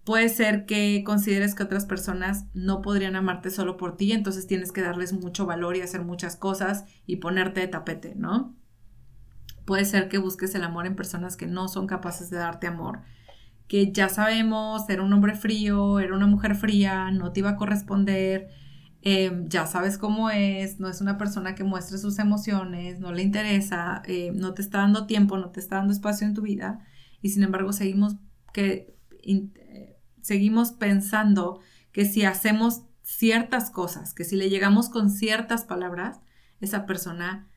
Puede 0.06 0.30
ser 0.30 0.66
que 0.66 1.04
consideres 1.06 1.56
que 1.56 1.64
otras 1.64 1.86
personas 1.86 2.46
no 2.54 2.82
podrían 2.82 3.16
amarte 3.16 3.50
solo 3.50 3.76
por 3.76 3.98
ti, 3.98 4.14
entonces 4.14 4.48
tienes 4.48 4.72
que 4.72 4.82
darles 4.82 5.14
mucho 5.14 5.46
valor 5.46 5.76
y 5.76 5.82
hacer 5.82 6.04
muchas 6.04 6.36
cosas 6.36 6.86
y 7.06 7.18
ponerte 7.18 7.60
de 7.60 7.68
tapete, 7.68 8.16
¿no? 8.16 8.56
Puede 9.66 9.86
ser 9.86 10.10
que 10.10 10.18
busques 10.18 10.56
el 10.56 10.64
amor 10.64 10.86
en 10.86 10.96
personas 10.96 11.38
que 11.38 11.48
no 11.48 11.68
son 11.68 11.88
capaces 11.88 12.30
de 12.30 12.38
darte 12.38 12.68
amor 12.68 13.02
que 13.68 13.92
ya 13.92 14.10
sabemos, 14.10 14.90
era 14.90 15.04
un 15.04 15.14
hombre 15.14 15.36
frío, 15.36 16.00
era 16.00 16.16
una 16.16 16.26
mujer 16.26 16.56
fría, 16.56 17.12
no 17.12 17.32
te 17.32 17.42
iba 17.42 17.52
a 17.52 17.56
corresponder, 17.56 18.50
Em, 19.02 19.48
ya 19.48 19.66
sabes 19.66 19.98
cómo 19.98 20.30
es, 20.30 20.80
no 20.80 20.90
es 20.90 21.00
una 21.00 21.18
persona 21.18 21.56
que 21.56 21.64
muestre 21.64 21.98
sus 21.98 22.20
emociones, 22.20 23.00
no 23.00 23.14
le 23.14 23.22
interesa, 23.22 24.02
eh, 24.06 24.32
no 24.36 24.54
te 24.54 24.62
está 24.62 24.80
dando 24.80 25.08
tiempo, 25.08 25.38
no 25.38 25.52
te 25.52 25.62
está 25.62 25.78
dando 25.78 25.94
espacio 25.94 26.28
en 26.28 26.34
tu 26.34 26.42
vida 26.42 26.86
y 27.22 27.30
sin 27.30 27.44
embargo 27.44 27.72
seguimos 27.72 28.18
que 28.54 28.98
eh, 29.24 29.98
seguimos 30.22 30.72
pensando 30.74 31.62
que 31.94 32.04
si 32.04 32.26
hacemos 32.26 32.84
ciertas 33.04 33.72
cosas, 33.72 34.14
que 34.14 34.26
si 34.26 34.36
le 34.36 34.50
llegamos 34.50 34.90
con 34.90 35.10
ciertas 35.10 35.64
palabras, 35.64 36.20
esa 36.60 36.86
persona 36.86 37.48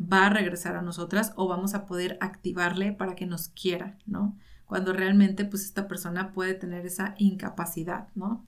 va 0.00 0.26
a 0.26 0.30
regresar 0.30 0.76
a 0.76 0.82
nosotras 0.82 1.32
o 1.36 1.48
vamos 1.48 1.74
a 1.74 1.86
poder 1.86 2.18
activarle 2.20 2.92
para 2.92 3.14
que 3.14 3.26
nos 3.26 3.48
quiera, 3.48 3.98
¿no? 4.06 4.36
Cuando 4.66 4.92
realmente 4.92 5.44
pues 5.44 5.64
esta 5.64 5.88
persona 5.88 6.32
puede 6.32 6.54
tener 6.54 6.84
esa 6.84 7.14
incapacidad, 7.18 8.08
¿no? 8.14 8.46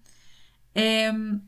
Em, 0.75 1.43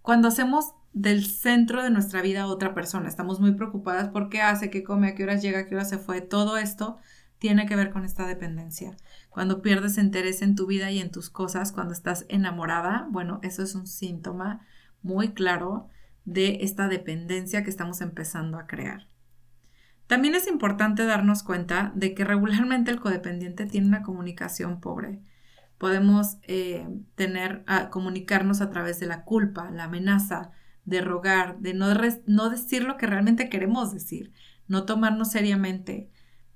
cuando 0.00 0.28
hacemos 0.28 0.72
del 0.92 1.24
centro 1.26 1.82
de 1.82 1.90
nuestra 1.90 2.22
vida 2.22 2.42
a 2.42 2.46
otra 2.46 2.74
persona, 2.74 3.08
estamos 3.08 3.40
muy 3.40 3.52
preocupadas 3.52 4.08
por 4.08 4.28
qué 4.28 4.40
hace, 4.40 4.70
qué 4.70 4.84
come, 4.84 5.08
a 5.08 5.14
qué 5.14 5.24
horas 5.24 5.42
llega, 5.42 5.60
a 5.60 5.66
qué 5.66 5.74
hora 5.74 5.84
se 5.84 5.98
fue, 5.98 6.20
todo 6.20 6.56
esto 6.56 6.98
tiene 7.38 7.66
que 7.66 7.76
ver 7.76 7.90
con 7.90 8.04
esta 8.04 8.26
dependencia. 8.26 8.96
Cuando 9.28 9.60
pierdes 9.60 9.98
interés 9.98 10.40
en 10.40 10.54
tu 10.54 10.66
vida 10.66 10.90
y 10.90 11.00
en 11.00 11.10
tus 11.10 11.30
cosas, 11.30 11.72
cuando 11.72 11.92
estás 11.92 12.24
enamorada, 12.28 13.06
bueno, 13.10 13.40
eso 13.42 13.62
es 13.62 13.74
un 13.74 13.86
síntoma 13.86 14.60
muy 15.02 15.34
claro 15.34 15.88
de 16.24 16.58
esta 16.62 16.88
dependencia 16.88 17.62
que 17.64 17.70
estamos 17.70 18.00
empezando 18.00 18.58
a 18.58 18.66
crear. 18.66 19.08
También 20.06 20.34
es 20.34 20.46
importante 20.46 21.04
darnos 21.04 21.42
cuenta 21.42 21.92
de 21.94 22.14
que 22.14 22.24
regularmente 22.24 22.90
el 22.90 23.00
codependiente 23.00 23.66
tiene 23.66 23.88
una 23.88 24.02
comunicación 24.02 24.80
pobre 24.80 25.22
podemos 25.78 26.38
eh, 26.42 26.86
tener, 27.14 27.62
a 27.66 27.90
comunicarnos 27.90 28.60
a 28.60 28.70
través 28.70 29.00
de 29.00 29.06
la 29.06 29.24
culpa, 29.24 29.70
la 29.70 29.84
amenaza, 29.84 30.50
de 30.84 31.00
rogar, 31.00 31.58
de 31.60 31.74
no, 31.74 31.86
no 32.26 32.50
decir 32.50 32.84
lo 32.84 32.96
que 32.96 33.06
realmente 33.06 33.48
queremos 33.48 33.92
decir, 33.92 34.32
no 34.68 34.84
tomarnos 34.84 35.30
seriamente, 35.30 36.10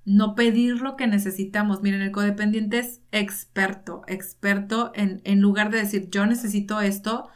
no 0.05 0.35
pedir 0.35 0.81
lo 0.81 0.97
que 0.97 1.07
necesitamos. 1.07 1.83
Miren, 1.83 2.03
el 2.03 2.11
codependiente 2.11 2.79
es 2.79 3.03
experto, 3.11 4.03
experto 4.07 4.93
en, 4.95 5.21
en 5.25 5.41
lugar 5.41 5.71
de 5.71 5.79
decir 5.79 6.09
yo 6.11 6.27
necesito 6.27 6.81
esto, 6.81 7.29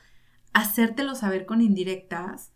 hacértelo 0.52 1.14
saber 1.14 1.47
con 1.47 1.61
indirectas 1.61 2.52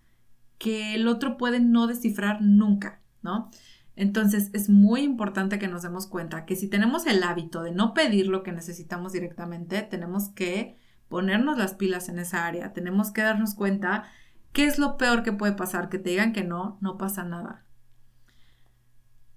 que 0.58 0.94
el 0.94 1.08
otro 1.08 1.36
puede 1.36 1.60
no 1.60 1.86
descifrar 1.86 2.40
nunca, 2.42 3.00
¿no? 3.22 3.50
Entonces 3.94 4.50
es 4.52 4.68
muy 4.68 5.00
importante 5.02 5.58
que 5.58 5.68
nos 5.68 5.82
demos 5.82 6.06
cuenta 6.06 6.44
que 6.44 6.56
si 6.56 6.68
tenemos 6.68 7.06
el 7.06 7.22
hábito 7.22 7.62
de 7.62 7.72
no 7.72 7.94
pedir 7.94 8.28
lo 8.28 8.42
que 8.42 8.52
necesitamos 8.52 9.12
directamente, 9.12 9.82
tenemos 9.82 10.28
que 10.28 10.76
ponernos 11.08 11.56
las 11.56 11.74
pilas 11.74 12.08
en 12.08 12.18
esa 12.18 12.46
área, 12.46 12.72
tenemos 12.72 13.10
que 13.10 13.22
darnos 13.22 13.54
cuenta 13.54 14.04
qué 14.52 14.66
es 14.66 14.78
lo 14.78 14.96
peor 14.98 15.22
que 15.22 15.32
puede 15.32 15.52
pasar, 15.52 15.88
que 15.88 15.98
te 15.98 16.10
digan 16.10 16.32
que 16.32 16.44
no, 16.44 16.78
no 16.80 16.98
pasa 16.98 17.24
nada. 17.24 17.64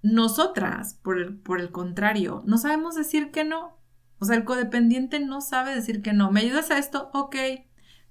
Nosotras, 0.02 0.94
por 1.02 1.18
el, 1.18 1.36
por 1.38 1.60
el 1.60 1.70
contrario, 1.70 2.42
no 2.46 2.58
sabemos 2.58 2.94
decir 2.94 3.30
que 3.30 3.44
no. 3.44 3.78
O 4.18 4.24
sea, 4.24 4.36
el 4.36 4.44
codependiente 4.44 5.20
no 5.20 5.40
sabe 5.40 5.74
decir 5.74 6.02
que 6.02 6.12
no. 6.12 6.30
¿Me 6.30 6.40
ayudas 6.40 6.70
a 6.70 6.78
esto? 6.78 7.10
Ok. 7.14 7.36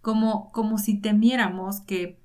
Como, 0.01 0.51
como 0.51 0.77
si 0.77 0.99
temiéramos 0.99 1.81
que 1.81 2.19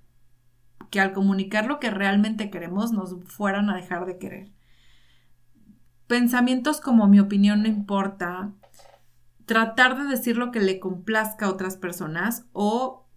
que 0.95 1.00
al 1.00 1.12
comunicar 1.12 1.66
lo 1.66 1.81
que 1.81 1.90
realmente 1.90 2.50
queremos 2.50 2.93
nos 2.93 3.16
fueran 3.25 3.69
a 3.69 3.75
dejar 3.75 4.07
de 4.07 4.16
querer. 4.16 4.52
Pensamientos 6.07 6.81
como 6.81 7.09
mi 7.09 7.19
opinión 7.19 7.62
no 7.62 7.69
importa, 7.69 8.52
tratar 9.45 9.99
de 9.99 10.04
decir 10.04 10.37
lo 10.37 10.52
que 10.52 10.61
le 10.61 10.78
complazca 10.78 11.47
a 11.47 11.50
otras 11.50 11.76
personas 11.76 12.47
o 12.52 13.09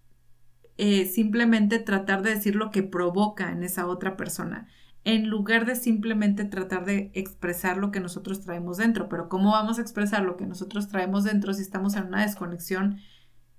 eh, 0.78 1.06
simplemente 1.06 1.78
tratar 1.78 2.24
de 2.24 2.32
decir 2.32 2.56
lo 2.56 2.72
que 2.72 2.82
provoca 2.82 3.52
en 3.52 3.62
esa 3.62 3.86
otra 3.86 4.18
persona, 4.18 4.68
en 5.04 5.30
lugar 5.30 5.68
de 5.68 5.76
simplemente 5.76 6.46
tratar 6.46 6.84
de 6.84 7.12
expresar 7.14 7.78
lo 7.78 7.92
que 7.92 8.00
nosotros 8.00 8.42
traemos 8.42 8.78
dentro. 8.78 9.08
Pero 9.08 9.30
¿cómo 9.30 9.52
vamos 9.52 9.78
a 9.78 9.84
expresar 9.84 10.24
lo 10.24 10.36
que 10.36 10.48
nosotros 10.48 10.88
traemos 10.88 11.26
dentro 11.26 11.54
si 11.54 11.62
estamos 11.62 11.96
en 11.96 12.08
una 12.08 12.24
desconexión 12.24 12.98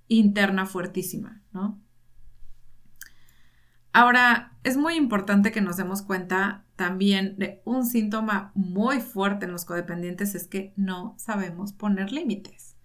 interna 0.09 0.65
fuertísima, 0.65 1.41
¿no? 1.53 1.81
Ahora, 3.93 4.57
es 4.63 4.77
muy 4.77 4.95
importante 4.95 5.51
que 5.51 5.61
nos 5.61 5.77
demos 5.77 6.01
cuenta 6.01 6.65
también 6.75 7.37
de 7.37 7.61
un 7.65 7.85
síntoma 7.85 8.51
muy 8.53 9.01
fuerte 9.01 9.45
en 9.45 9.51
los 9.51 9.65
codependientes 9.65 10.35
es 10.35 10.47
que 10.47 10.73
no 10.75 11.15
sabemos 11.17 11.73
poner 11.73 12.11
límites. 12.11 12.77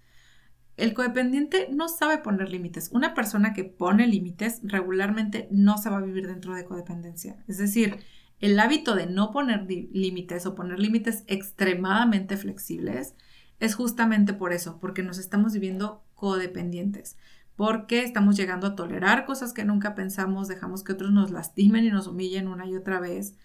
El 0.77 0.95
codependiente 0.95 1.69
no 1.71 1.89
sabe 1.89 2.19
poner 2.19 2.51
límites. 2.51 2.91
Una 2.93 3.15
persona 3.15 3.53
que 3.53 3.65
pone 3.65 4.07
límites 4.07 4.61
regularmente 4.65 5.47
no 5.51 5.79
se 5.79 5.91
va 5.91 5.99
a 5.99 6.03
vivir 6.03 6.27
dentro 6.27 6.55
de 6.55 6.65
codependencia. 6.65 7.45
Es 7.47 7.59
decir, 7.59 7.99
el 8.41 8.59
hábito 8.59 8.95
de 8.95 9.07
no 9.07 9.31
poner 9.31 9.67
límites 9.69 10.47
o 10.47 10.55
poner 10.55 10.81
límites 10.81 11.23
extremadamente 11.29 12.37
flexibles 12.37 13.15
es 13.61 13.75
justamente 13.75 14.33
por 14.33 14.53
eso, 14.53 14.81
porque 14.81 15.03
nos 15.03 15.19
estamos 15.19 15.53
viviendo 15.53 16.04
codependientes 16.15 17.17
porque 17.57 18.03
estamos 18.03 18.37
llegando 18.37 18.69
a 18.69 18.75
tolerar 18.75 19.27
cosas 19.27 19.53
que 19.53 19.65
nunca 19.65 19.95
pensamos, 19.95 20.49
dejamos 20.49 20.83
que 20.83 20.93
otros 20.93 21.13
nos 21.13 21.31
lastimen 21.31 21.85
y 21.85 21.91
nos 21.91 22.07
humillen 22.07 22.49
una 22.49 22.67
y 22.67 22.75
otra 22.75 23.01
vez, 23.01 23.37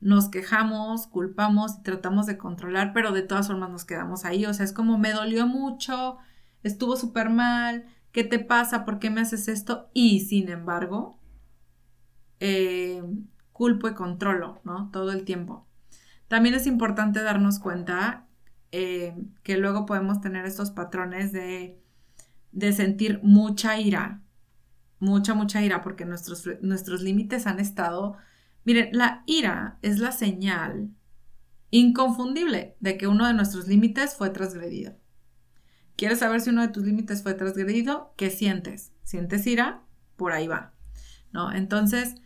nos 0.00 0.30
quejamos, 0.30 1.06
culpamos 1.06 1.78
y 1.78 1.82
tratamos 1.82 2.26
de 2.26 2.38
controlar, 2.38 2.92
pero 2.94 3.12
de 3.12 3.22
todas 3.22 3.48
formas 3.48 3.70
nos 3.70 3.84
quedamos 3.84 4.24
ahí, 4.24 4.46
o 4.46 4.54
sea, 4.54 4.64
es 4.64 4.72
como 4.72 4.96
me 4.96 5.12
dolió 5.12 5.46
mucho, 5.46 6.16
estuvo 6.62 6.96
súper 6.96 7.28
mal, 7.28 7.84
¿qué 8.12 8.24
te 8.24 8.38
pasa? 8.38 8.84
¿Por 8.84 8.98
qué 8.98 9.10
me 9.10 9.20
haces 9.20 9.48
esto? 9.48 9.90
Y 9.92 10.20
sin 10.20 10.48
embargo, 10.48 11.20
eh, 12.40 13.02
culpo 13.52 13.88
y 13.88 13.94
controlo, 13.94 14.62
¿no? 14.64 14.90
Todo 14.90 15.12
el 15.12 15.24
tiempo. 15.24 15.66
También 16.28 16.54
es 16.54 16.66
importante 16.66 17.22
darnos 17.22 17.58
cuenta 17.58 18.26
eh, 18.72 19.14
que 19.42 19.58
luego 19.58 19.84
podemos 19.84 20.20
tener 20.22 20.46
estos 20.46 20.70
patrones 20.70 21.32
de 21.32 21.79
de 22.52 22.72
sentir 22.72 23.20
mucha 23.22 23.78
ira, 23.78 24.22
mucha, 24.98 25.34
mucha 25.34 25.62
ira, 25.62 25.82
porque 25.82 26.04
nuestros, 26.04 26.48
nuestros 26.60 27.02
límites 27.02 27.46
han 27.46 27.60
estado... 27.60 28.16
Miren, 28.64 28.90
la 28.92 29.22
ira 29.26 29.78
es 29.82 29.98
la 29.98 30.12
señal 30.12 30.90
inconfundible 31.70 32.76
de 32.80 32.98
que 32.98 33.06
uno 33.06 33.26
de 33.26 33.32
nuestros 33.32 33.68
límites 33.68 34.14
fue 34.14 34.30
transgredido. 34.30 34.96
¿Quieres 35.96 36.18
saber 36.18 36.40
si 36.40 36.50
uno 36.50 36.62
de 36.62 36.68
tus 36.68 36.84
límites 36.84 37.22
fue 37.22 37.34
transgredido? 37.34 38.12
¿Qué 38.16 38.30
sientes? 38.30 38.92
¿Sientes 39.02 39.46
ira? 39.46 39.82
Por 40.16 40.32
ahí 40.32 40.46
va. 40.46 40.74
¿No? 41.32 41.52
Entonces, 41.52 42.16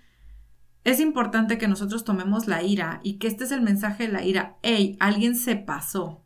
es 0.84 1.00
importante 1.00 1.58
que 1.58 1.68
nosotros 1.68 2.04
tomemos 2.04 2.46
la 2.46 2.62
ira 2.62 3.00
y 3.02 3.18
que 3.18 3.26
este 3.26 3.44
es 3.44 3.52
el 3.52 3.62
mensaje 3.62 4.06
de 4.06 4.12
la 4.12 4.24
ira. 4.24 4.58
Hey, 4.62 4.96
alguien 5.00 5.36
se 5.36 5.56
pasó 5.56 6.23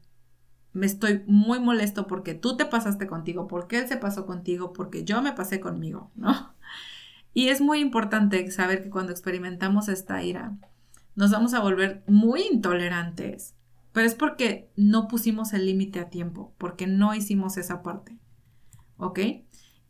me 0.72 0.86
estoy 0.86 1.22
muy 1.26 1.60
molesto 1.60 2.06
porque 2.06 2.34
tú 2.34 2.56
te 2.56 2.66
pasaste 2.66 3.06
contigo, 3.06 3.48
porque 3.48 3.78
él 3.78 3.88
se 3.88 3.96
pasó 3.96 4.26
contigo, 4.26 4.72
porque 4.72 5.04
yo 5.04 5.22
me 5.22 5.32
pasé 5.32 5.60
conmigo, 5.60 6.10
¿no? 6.14 6.54
Y 7.34 7.48
es 7.48 7.60
muy 7.60 7.80
importante 7.80 8.50
saber 8.50 8.82
que 8.82 8.90
cuando 8.90 9.12
experimentamos 9.12 9.88
esta 9.88 10.22
ira, 10.22 10.56
nos 11.14 11.30
vamos 11.30 11.54
a 11.54 11.60
volver 11.60 12.02
muy 12.06 12.42
intolerantes, 12.42 13.54
pero 13.92 14.06
es 14.06 14.14
porque 14.14 14.70
no 14.76 15.08
pusimos 15.08 15.52
el 15.52 15.66
límite 15.66 16.00
a 16.00 16.10
tiempo, 16.10 16.54
porque 16.58 16.86
no 16.86 17.14
hicimos 17.14 17.56
esa 17.56 17.82
parte, 17.82 18.18
¿ok? 18.96 19.20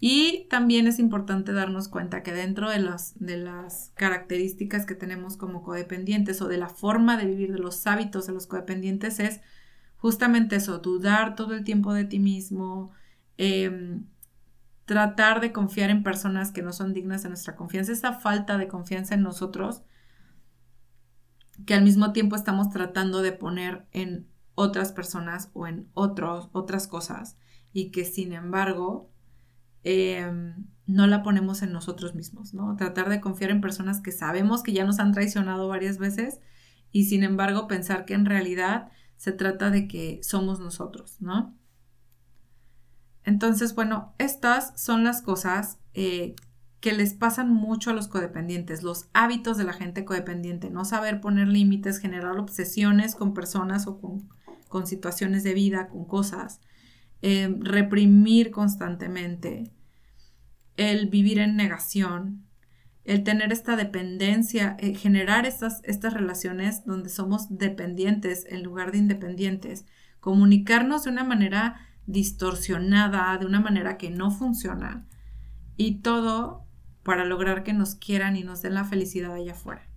Y 0.01 0.47
también 0.49 0.87
es 0.87 0.99
importante 0.99 1.53
darnos 1.53 1.89
cuenta 1.89 2.23
que 2.23 2.33
dentro 2.33 2.71
de 2.71 2.79
las, 2.79 3.19
de 3.19 3.37
las 3.37 3.93
características 3.97 4.87
que 4.87 4.95
tenemos 4.95 5.37
como 5.37 5.63
codependientes 5.63 6.41
o 6.41 6.49
de 6.49 6.57
la 6.57 6.69
forma 6.69 7.17
de 7.17 7.27
vivir, 7.27 7.53
de 7.53 7.59
los 7.59 7.87
hábitos 7.87 8.27
de 8.27 8.33
los 8.33 8.47
codependientes 8.47 9.19
es 9.19 9.41
justamente 9.99 10.57
eso, 10.57 10.79
dudar 10.79 11.35
todo 11.37 11.55
el 11.55 11.65
tiempo 11.65 11.93
de 11.93 12.05
ti 12.05 12.19
mismo, 12.19 12.93
em, 13.37 14.07
tratar 14.85 15.41
de 15.41 15.53
confiar 15.53 15.91
en 15.91 16.03
personas 16.03 16.51
que 16.51 16.63
no 16.63 16.73
son 16.73 16.95
dignas 16.95 17.23
de 17.23 17.29
nuestra 17.29 17.57
confianza, 17.57 17.93
esa 17.93 18.15
falta 18.15 18.57
de 18.57 18.69
confianza 18.69 19.15
en 19.15 19.23
nosotros 19.23 19.83
que 21.67 21.75
al 21.75 21.85
mismo 21.85 22.13
tiempo 22.13 22.37
estamos 22.37 22.71
tratando 22.71 23.21
de 23.21 23.33
poner 23.33 23.87
en 23.93 24.29
otras 24.55 24.93
personas 24.93 25.51
o 25.53 25.67
en 25.67 25.89
otros, 25.95 26.49
otras 26.53 26.87
cosas 26.87 27.37
y 27.73 27.91
que 27.91 28.05
sin 28.05 28.33
embargo 28.33 29.11
em, 29.85 30.67
no 30.87 31.07
la 31.07 31.23
ponemos 31.23 31.63
en 31.63 31.73
nosotros 31.73 32.15
mismos, 32.15 32.55
¿no? 32.55 32.77
Tratar 32.77 33.09
de 33.09 33.21
confiar 33.21 33.51
en 33.51 33.61
personas 33.61 34.01
que 34.01 34.13
sabemos 34.13 34.63
que 34.63 34.73
ya 34.73 34.85
nos 34.85 34.99
han 34.99 35.13
traicionado 35.13 35.69
varias 35.69 35.99
veces 35.99 36.41
y 36.91 37.05
sin 37.05 37.23
embargo 37.23 37.69
pensar 37.69 38.05
que 38.05 38.15
en 38.15 38.25
realidad 38.25 38.91
se 39.19 39.33
trata 39.33 39.71
de 39.71 39.87
que 39.89 40.21
somos 40.23 40.61
nosotros, 40.61 41.17
¿no? 41.21 41.55
Entonces, 43.25 43.75
bueno, 43.75 44.15
estas 44.17 44.81
son 44.81 45.05
las 45.05 45.21
cosas 45.21 45.79
eh, 45.93 46.35
que 46.81 46.93
les 46.93 47.13
pasan 47.13 47.53
mucho 47.53 47.91
a 47.91 47.93
los 47.93 48.09
codependientes, 48.09 48.83
los 48.83 49.09
hábitos 49.13 49.59
de 49.59 49.65
la 49.65 49.75
gente 49.75 50.05
codependiente, 50.05 50.71
no 50.71 50.85
saber 50.85 51.21
poner 51.21 51.49
límites, 51.49 51.99
generar 51.99 52.39
obsesiones 52.39 53.15
con 53.15 53.35
personas 53.35 53.87
o 53.87 54.01
con, 54.01 54.87
situaciones 54.87 55.43
de 55.43 55.55
vida, 55.55 55.89
con 55.89 56.05
cosas, 56.05 56.61
eh, 57.21 57.55
reprimir 57.59 58.53
constantemente, 58.53 59.73
el 60.77 61.09
vivir 61.09 61.41
en 61.41 61.57
negación, 61.57 62.48
el 63.09 63.25
tener 63.25 63.53
esta 63.53 63.75
dependencia, 63.75 64.77
eh, 64.79 64.95
generar 64.95 65.47
estas, 65.47 65.81
estas 65.85 66.13
relaciones 66.13 66.85
donde 66.85 67.09
somos 67.09 67.47
dependientes 67.49 68.45
en 68.51 68.63
lugar 68.63 68.93
de 68.93 68.99
independientes, 68.99 69.87
comunicarnos 70.21 71.05
de 71.05 71.11
una 71.11 71.25
manera 71.25 71.81
distorsionada, 72.05 73.39
de 73.39 73.47
una 73.47 73.61
manera 73.61 73.97
que 73.97 74.11
no 74.11 74.31
funciona, 74.31 75.07
y 75.79 76.03
todo 76.03 76.67
para 77.03 77.25
lograr 77.25 77.63
que 77.63 77.73
nos 77.73 77.95
quieran 77.95 78.37
y 78.37 78.45
nos 78.45 78.61
den 78.61 78.75
la 78.75 78.85
felicidad 78.85 79.33
allá 79.33 79.53
afuera. 79.53 79.89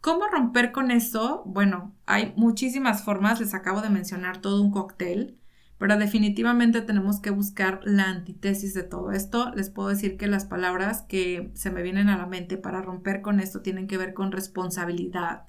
¿Cómo 0.00 0.26
romper 0.26 0.72
con 0.72 0.90
eso? 0.90 1.44
Bueno, 1.46 1.94
hay 2.06 2.32
muchísimas 2.36 3.04
formas, 3.04 3.38
les 3.38 3.54
acabo 3.54 3.80
de 3.80 3.90
mencionar 3.90 4.38
todo 4.40 4.60
un 4.60 4.72
cóctel 4.72 5.38
pero 5.82 5.96
definitivamente 5.96 6.80
tenemos 6.80 7.18
que 7.18 7.30
buscar 7.30 7.80
la 7.82 8.04
antítesis 8.04 8.72
de 8.72 8.84
todo 8.84 9.10
esto. 9.10 9.50
Les 9.56 9.68
puedo 9.68 9.88
decir 9.88 10.16
que 10.16 10.28
las 10.28 10.44
palabras 10.44 11.02
que 11.02 11.50
se 11.54 11.72
me 11.72 11.82
vienen 11.82 12.08
a 12.08 12.16
la 12.16 12.26
mente 12.26 12.56
para 12.56 12.82
romper 12.82 13.20
con 13.20 13.40
esto 13.40 13.62
tienen 13.62 13.88
que 13.88 13.98
ver 13.98 14.14
con 14.14 14.30
responsabilidad, 14.30 15.42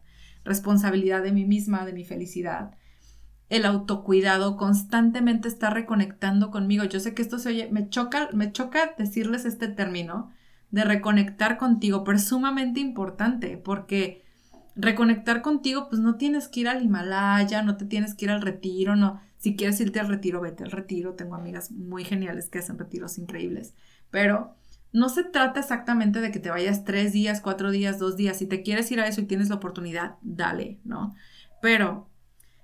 responsabilidad 0.43 1.21
de 1.21 1.33
mí 1.33 1.45
misma, 1.45 1.85
de 1.85 1.93
mi 1.93 2.03
felicidad. 2.03 2.71
El 3.49 3.63
autocuidado 3.63 4.57
constantemente 4.57 5.47
está 5.47 5.69
reconectando 5.69 6.49
conmigo. 6.49 6.83
Yo 6.83 6.99
sé 6.99 7.13
que 7.13 7.21
esto 7.21 7.37
se 7.37 7.49
oye, 7.49 7.69
me 7.71 7.89
choca, 7.89 8.29
me 8.33 8.51
choca 8.51 8.95
decirles 8.97 9.45
este 9.45 9.67
término 9.67 10.31
de 10.71 10.83
reconectar 10.83 11.59
contigo, 11.59 12.03
pero 12.03 12.17
es 12.17 12.23
sumamente 12.23 12.79
importante 12.79 13.57
porque 13.57 14.23
reconectar 14.75 15.43
contigo, 15.43 15.89
pues 15.89 16.01
no 16.01 16.15
tienes 16.15 16.47
que 16.47 16.61
ir 16.61 16.69
al 16.69 16.81
Himalaya, 16.83 17.61
no 17.61 17.77
te 17.77 17.85
tienes 17.85 18.15
que 18.15 18.25
ir 18.25 18.31
al 18.31 18.41
retiro, 18.41 18.95
no 18.95 19.21
si 19.43 19.57
quieres 19.57 19.77
irte 19.81 19.99
al 19.99 20.07
retiro, 20.07 20.39
vete 20.39 20.63
al 20.63 20.71
retiro. 20.71 21.15
Tengo 21.15 21.35
amigas 21.35 21.69
muy 21.69 22.05
geniales 22.05 22.49
que 22.49 22.59
hacen 22.59 22.79
retiros 22.79 23.17
increíbles. 23.17 23.75
Pero 24.09 24.55
no 24.93 25.09
se 25.09 25.25
trata 25.25 25.59
exactamente 25.59 26.21
de 26.21 26.31
que 26.31 26.39
te 26.39 26.49
vayas 26.49 26.85
tres 26.85 27.11
días, 27.11 27.41
cuatro 27.41 27.69
días, 27.69 27.99
dos 27.99 28.15
días. 28.15 28.37
Si 28.37 28.47
te 28.47 28.63
quieres 28.63 28.89
ir 28.89 29.01
a 29.01 29.07
eso 29.07 29.19
y 29.19 29.25
tienes 29.25 29.49
la 29.49 29.55
oportunidad, 29.55 30.15
dale, 30.21 30.79
¿no? 30.85 31.13
Pero 31.61 32.09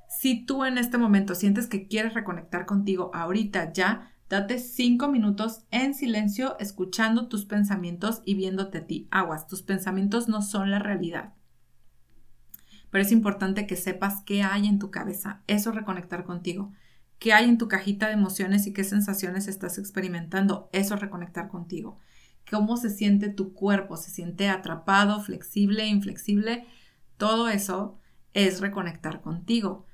si 0.08 0.46
tú 0.46 0.64
en 0.64 0.78
este 0.78 0.98
momento 0.98 1.36
sientes 1.36 1.68
que 1.68 1.90
quieres 1.90 2.14
reconectar 2.14 2.66
contigo 2.66 3.12
ahorita 3.14 3.74
ya, 3.74 4.14
date 4.30 4.58
cinco 4.58 5.10
minutos 5.10 5.66
en 5.72 5.94
silencio 5.94 6.58
escuchando 6.60 7.28
tus 7.28 7.44
pensamientos 7.44 8.22
y 8.24 8.36
viéndote 8.36 8.78
a 8.78 8.88
ti. 8.88 9.10
Aguas, 9.12 9.48
tus 9.48 9.64
pensamientos 9.64 10.30
no 10.30 10.42
son 10.42 10.72
la 10.72 10.80
realidad 10.80 11.34
pero 12.92 13.04
es 13.04 13.12
importante 13.12 13.68
que 13.68 13.76
sepas 13.76 14.22
qué 14.26 14.44
hay 14.44 14.68
en 14.68 14.80
tu 14.80 14.92
cabeza. 14.92 15.44
Eso 15.48 15.70
es 15.70 15.76
reconectar 15.76 16.24
contigo. 16.24 16.72
¿Qué 17.20 17.34
hay 17.34 17.50
en 17.50 17.58
tu 17.58 17.68
cajita 17.68 18.08
de 18.08 18.14
emociones 18.14 18.66
y 18.66 18.74
qué 18.74 18.84
sensaciones 18.84 19.48
estás 19.48 19.78
experimentando? 19.78 20.70
Eso 20.72 20.96
es 20.96 21.02
reconectar 21.02 21.50
contigo. 21.50 22.00
¿Cómo 22.50 22.78
se 22.78 22.90
siente 22.90 23.30
tu 23.30 23.54
cuerpo? 23.54 23.98
¿Se 23.98 24.10
siente 24.10 24.50
atrapado, 24.50 25.22
flexible, 25.22 25.86
inflexible? 25.86 26.66
Todo 27.18 27.50
eso 27.50 28.00
es 28.34 28.62
reconectar 28.62 29.22
contigo. 29.22 29.86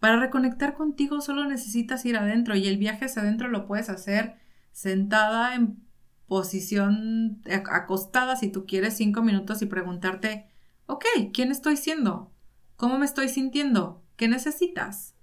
Para 0.00 0.18
reconectar 0.18 0.74
contigo 0.74 1.20
solo 1.20 1.46
necesitas 1.46 2.04
ir 2.06 2.16
adentro 2.16 2.56
y 2.56 2.66
el 2.66 2.78
viaje 2.78 3.04
hacia 3.04 3.22
adentro 3.22 3.48
lo 3.48 3.66
puedes 3.66 3.90
hacer 3.90 4.36
sentada 4.72 5.54
en 5.54 5.84
posición 6.26 7.42
acostada 7.70 8.36
si 8.36 8.48
tú 8.48 8.64
quieres 8.64 8.96
cinco 8.96 9.20
minutos 9.20 9.60
y 9.62 9.66
preguntarte, 9.66 10.48
ok, 10.86 11.04
¿quién 11.34 11.50
estoy 11.50 11.76
siendo? 11.76 12.32
¿Cómo 12.80 12.98
me 12.98 13.04
estoy 13.04 13.28
sintiendo? 13.28 14.02
¿Qué 14.16 14.26
necesitas? 14.26 15.14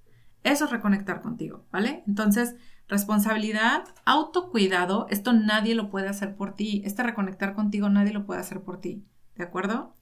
Eso 0.44 0.66
es 0.66 0.70
reconectar 0.70 1.22
contigo, 1.22 1.66
¿vale? 1.72 2.04
Entonces, 2.06 2.56
responsabilidad, 2.88 3.84
autocuidado, 4.06 5.08
esto 5.10 5.34
nadie 5.34 5.74
lo 5.74 5.90
puede 5.90 6.08
hacer 6.08 6.36
por 6.36 6.56
ti. 6.56 6.84
Este 6.86 7.02
reconectar 7.02 7.56
contigo 7.56 7.90
nadie 7.90 8.14
lo 8.14 8.28
puede 8.28 8.42
hacer 8.42 8.62
por 8.62 8.80
ti, 8.80 9.08
¿de 9.38 9.44
acuerdo? 9.44 9.96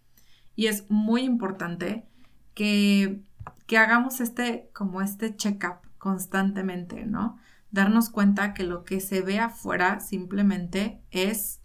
Y 0.58 0.67
es 0.67 0.91
muy 0.91 1.21
importante 1.21 2.06
que, 2.53 3.23
que 3.67 3.77
hagamos 3.77 4.19
este, 4.19 4.69
como 4.73 5.01
este 5.01 5.34
check-up 5.38 5.77
constantemente, 5.97 7.06
¿no? 7.06 7.38
Darnos 7.71 8.10
cuenta 8.10 8.53
que 8.53 8.65
lo 8.65 8.84
que 8.84 8.99
se 8.99 9.21
ve 9.21 9.39
afuera 9.39 10.01
simplemente 10.01 11.01
es 11.10 11.62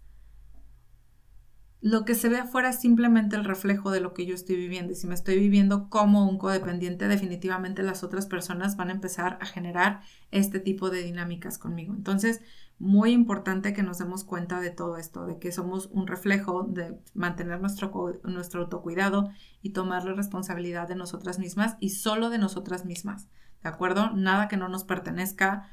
lo 1.81 2.05
que 2.05 2.13
se 2.13 2.29
ve 2.29 2.37
afuera 2.37 2.69
es 2.69 2.79
simplemente 2.79 3.35
el 3.35 3.43
reflejo 3.43 3.89
de 3.89 4.01
lo 4.01 4.13
que 4.13 4.27
yo 4.27 4.35
estoy 4.35 4.55
viviendo. 4.55 4.93
Y 4.93 4.95
si 4.95 5.07
me 5.07 5.15
estoy 5.15 5.39
viviendo 5.39 5.89
como 5.89 6.29
un 6.29 6.37
codependiente, 6.37 7.07
definitivamente 7.07 7.81
las 7.81 8.03
otras 8.03 8.27
personas 8.27 8.77
van 8.77 8.89
a 8.89 8.93
empezar 8.93 9.39
a 9.41 9.47
generar 9.47 10.01
este 10.29 10.59
tipo 10.59 10.91
de 10.91 11.01
dinámicas 11.01 11.57
conmigo. 11.57 11.95
Entonces, 11.95 12.41
muy 12.77 13.11
importante 13.11 13.73
que 13.73 13.81
nos 13.81 13.97
demos 13.97 14.23
cuenta 14.23 14.59
de 14.59 14.69
todo 14.69 14.97
esto, 14.97 15.25
de 15.25 15.39
que 15.39 15.51
somos 15.51 15.89
un 15.91 16.05
reflejo, 16.05 16.63
de 16.69 16.99
mantener 17.15 17.59
nuestro, 17.59 17.91
nuestro 18.25 18.61
autocuidado 18.61 19.31
y 19.63 19.71
tomar 19.71 20.03
la 20.05 20.13
responsabilidad 20.13 20.87
de 20.87 20.95
nosotras 20.95 21.39
mismas 21.39 21.77
y 21.79 21.89
solo 21.89 22.29
de 22.29 22.37
nosotras 22.37 22.85
mismas. 22.85 23.27
¿De 23.63 23.69
acuerdo? 23.69 24.11
Nada 24.11 24.47
que 24.47 24.57
no 24.57 24.69
nos 24.69 24.83
pertenezca. 24.83 25.67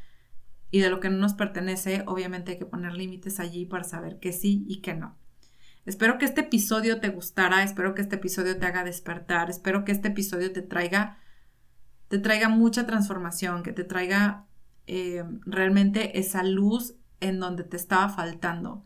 Y 0.71 0.81
de 0.81 0.89
lo 0.89 1.01
que 1.01 1.11
no 1.11 1.19
nos 1.19 1.35
pertenece, 1.35 2.03
obviamente 2.07 2.53
hay 2.53 2.59
que 2.59 2.67
poner 2.67 2.95
límites 2.95 3.41
allí 3.41 3.67
para 3.67 3.85
saber 3.85 4.19
que 4.21 4.33
sí 4.33 4.65
y 4.69 4.81
que 4.81 4.95
no. 4.95 5.17
Espero 5.89 6.19
que 6.19 6.27
este 6.27 6.43
episodio 6.43 7.01
te 7.01 7.09
gustara, 7.09 7.63
espero 7.63 7.95
que 7.95 8.03
este 8.03 8.17
episodio 8.17 8.59
te 8.59 8.67
haga 8.67 8.85
despertar, 8.85 9.49
espero 9.49 9.87
que 9.87 9.93
este 9.93 10.09
episodio 10.09 10.53
te 10.53 10.61
traiga, 10.61 11.17
te 12.09 12.19
traiga 12.19 12.51
mucha 12.51 12.87
transformación, 12.87 13.63
que 13.63 13.73
te 13.73 13.85
traiga 13.85 14.45
eh, 14.87 15.25
realmente 15.47 16.19
esa 16.19 16.43
luz 16.43 16.97
en 17.21 17.41
donde 17.41 17.65
te 17.65 17.79
estaba 17.79 18.11
faltando. 18.11 18.85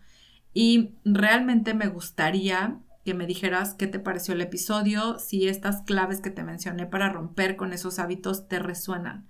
Y 0.54 0.94
realmente 1.04 1.74
me 1.74 1.88
gustaría 1.88 2.78
que 3.04 3.14
me 3.14 3.26
dijeras 3.26 3.74
qué 3.74 3.88
te 3.88 3.98
pareció 3.98 4.34
el 4.34 4.40
episodio, 4.40 5.18
si 5.18 5.48
estas 5.48 5.82
claves 5.82 6.20
que 6.20 6.30
te 6.30 6.44
mencioné 6.44 6.86
para 6.86 7.08
romper 7.08 7.56
con 7.56 7.72
esos 7.72 7.98
hábitos 7.98 8.46
te 8.46 8.60
resuenan. 8.60 9.26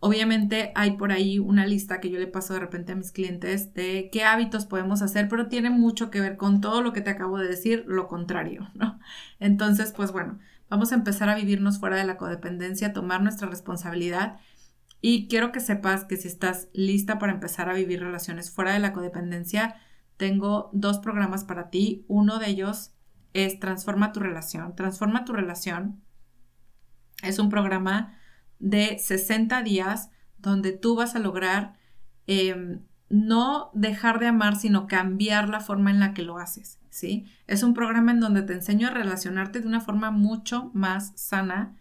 Obviamente 0.00 0.72
hay 0.74 0.92
por 0.92 1.12
ahí 1.12 1.38
una 1.38 1.66
lista 1.66 2.00
que 2.00 2.10
yo 2.10 2.18
le 2.18 2.26
paso 2.26 2.54
de 2.54 2.60
repente 2.60 2.92
a 2.92 2.96
mis 2.96 3.10
clientes 3.10 3.72
de 3.74 4.10
qué 4.12 4.24
hábitos 4.24 4.66
podemos 4.66 5.00
hacer, 5.02 5.28
pero 5.28 5.48
tiene 5.48 5.70
mucho 5.70 6.10
que 6.10 6.20
ver 6.20 6.36
con 6.36 6.60
todo 6.60 6.82
lo 6.82 6.92
que 6.92 7.00
te 7.00 7.10
acabo 7.10 7.38
de 7.38 7.48
decir, 7.48 7.84
lo 7.86 8.08
contrario, 8.08 8.70
¿no? 8.74 8.98
Entonces, 9.40 9.92
pues 9.96 10.12
bueno, 10.12 10.38
vamos 10.68 10.92
a 10.92 10.96
empezar 10.96 11.28
a 11.28 11.34
vivirnos 11.34 11.78
fuera 11.78 11.96
de 11.96 12.04
la 12.04 12.16
codependencia, 12.16 12.92
tomar 12.92 13.22
nuestra 13.22 13.48
responsabilidad 13.48 14.38
y 15.00 15.28
quiero 15.28 15.52
que 15.52 15.60
sepas 15.60 16.04
que 16.04 16.16
si 16.16 16.28
estás 16.28 16.68
lista 16.72 17.18
para 17.18 17.32
empezar 17.32 17.68
a 17.68 17.74
vivir 17.74 18.00
relaciones 18.00 18.50
fuera 18.50 18.72
de 18.72 18.78
la 18.78 18.92
codependencia, 18.92 19.76
tengo 20.16 20.70
dos 20.72 20.98
programas 20.98 21.44
para 21.44 21.70
ti. 21.70 22.04
Uno 22.08 22.38
de 22.38 22.48
ellos 22.48 22.92
es 23.34 23.58
Transforma 23.58 24.12
tu 24.12 24.20
relación. 24.20 24.74
Transforma 24.76 25.24
tu 25.24 25.32
relación 25.32 26.04
es 27.24 27.38
un 27.38 27.48
programa 27.48 28.18
de 28.64 28.98
60 28.98 29.62
días 29.62 30.10
donde 30.38 30.72
tú 30.72 30.96
vas 30.96 31.14
a 31.14 31.18
lograr 31.18 31.74
em, 32.26 32.80
no 33.10 33.70
dejar 33.74 34.18
de 34.18 34.26
amar, 34.26 34.56
sino 34.56 34.86
cambiar 34.86 35.50
la 35.50 35.60
forma 35.60 35.90
en 35.90 36.00
la 36.00 36.14
que 36.14 36.22
lo 36.22 36.38
haces, 36.38 36.80
¿sí? 36.88 37.26
Es 37.46 37.62
un 37.62 37.74
programa 37.74 38.12
en 38.12 38.20
donde 38.20 38.42
te 38.42 38.54
enseño 38.54 38.88
a 38.88 38.90
relacionarte 38.90 39.60
de 39.60 39.68
una 39.68 39.82
forma 39.82 40.10
mucho 40.10 40.70
más 40.72 41.12
sana, 41.14 41.76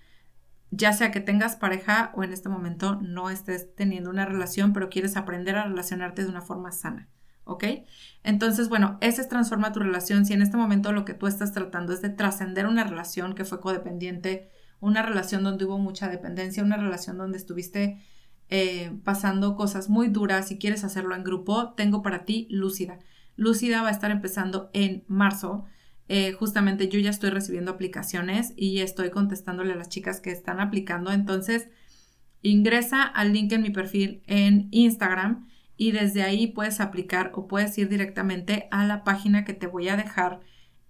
ya 0.71 0.91
sea 0.91 1.11
que 1.11 1.21
tengas 1.21 1.55
pareja 1.55 2.11
o 2.15 2.23
en 2.23 2.33
este 2.33 2.49
momento 2.49 2.99
no 3.01 3.29
estés 3.29 3.73
teniendo 3.75 4.09
una 4.09 4.25
relación, 4.25 4.73
pero 4.73 4.89
quieres 4.89 5.15
aprender 5.15 5.55
a 5.55 5.63
relacionarte 5.63 6.23
de 6.23 6.29
una 6.29 6.41
forma 6.41 6.71
sana. 6.73 7.07
¿Ok? 7.45 7.65
Entonces, 8.23 8.69
bueno, 8.69 8.97
ese 9.01 9.21
es 9.21 9.27
transforma 9.27 9.73
tu 9.73 9.79
relación. 9.81 10.25
Si 10.25 10.33
en 10.33 10.41
este 10.41 10.55
momento 10.55 10.93
lo 10.93 11.03
que 11.03 11.13
tú 11.13 11.27
estás 11.27 11.51
tratando 11.51 11.93
es 11.93 12.01
de 12.01 12.09
trascender 12.09 12.67
una 12.67 12.85
relación 12.85 13.35
que 13.35 13.43
fue 13.43 13.59
codependiente, 13.59 14.49
una 14.83 15.01
relación 15.01 15.43
donde 15.43 15.65
hubo 15.65 15.77
mucha 15.77 16.09
dependencia, 16.09 16.61
una 16.61 16.77
relación 16.77 17.17
donde 17.17 17.37
estuviste 17.37 18.03
eh, 18.49 18.91
pasando 19.05 19.55
cosas 19.55 19.89
muy 19.89 20.09
duras 20.09 20.51
y 20.51 20.59
quieres 20.59 20.83
hacerlo 20.83 21.15
en 21.15 21.23
grupo, 21.23 21.73
tengo 21.73 22.01
para 22.01 22.25
ti 22.25 22.47
Lúcida. 22.49 22.99
Lúcida 23.37 23.81
va 23.81 23.87
a 23.87 23.91
estar 23.91 24.11
empezando 24.11 24.69
en 24.73 25.05
marzo. 25.07 25.63
Eh, 26.09 26.33
justamente 26.33 26.89
yo 26.89 26.99
ya 26.99 27.09
estoy 27.09 27.29
recibiendo 27.29 27.71
aplicaciones 27.71 28.53
y 28.57 28.79
estoy 28.81 29.09
contestándole 29.09 29.71
a 29.71 29.77
las 29.77 29.87
chicas 29.87 30.19
que 30.19 30.31
están 30.31 30.59
aplicando. 30.59 31.13
Entonces, 31.13 31.69
ingresa 32.41 33.03
al 33.03 33.31
link 33.31 33.53
en 33.53 33.61
mi 33.61 33.69
perfil 33.69 34.21
en 34.27 34.67
Instagram 34.71 35.47
y 35.77 35.93
desde 35.93 36.23
ahí 36.23 36.47
puedes 36.47 36.81
aplicar 36.81 37.31
o 37.35 37.47
puedes 37.47 37.77
ir 37.77 37.87
directamente 37.87 38.67
a 38.69 38.85
la 38.85 39.05
página 39.05 39.45
que 39.45 39.53
te 39.53 39.65
voy 39.65 39.87
a 39.87 39.95
dejar 39.95 40.41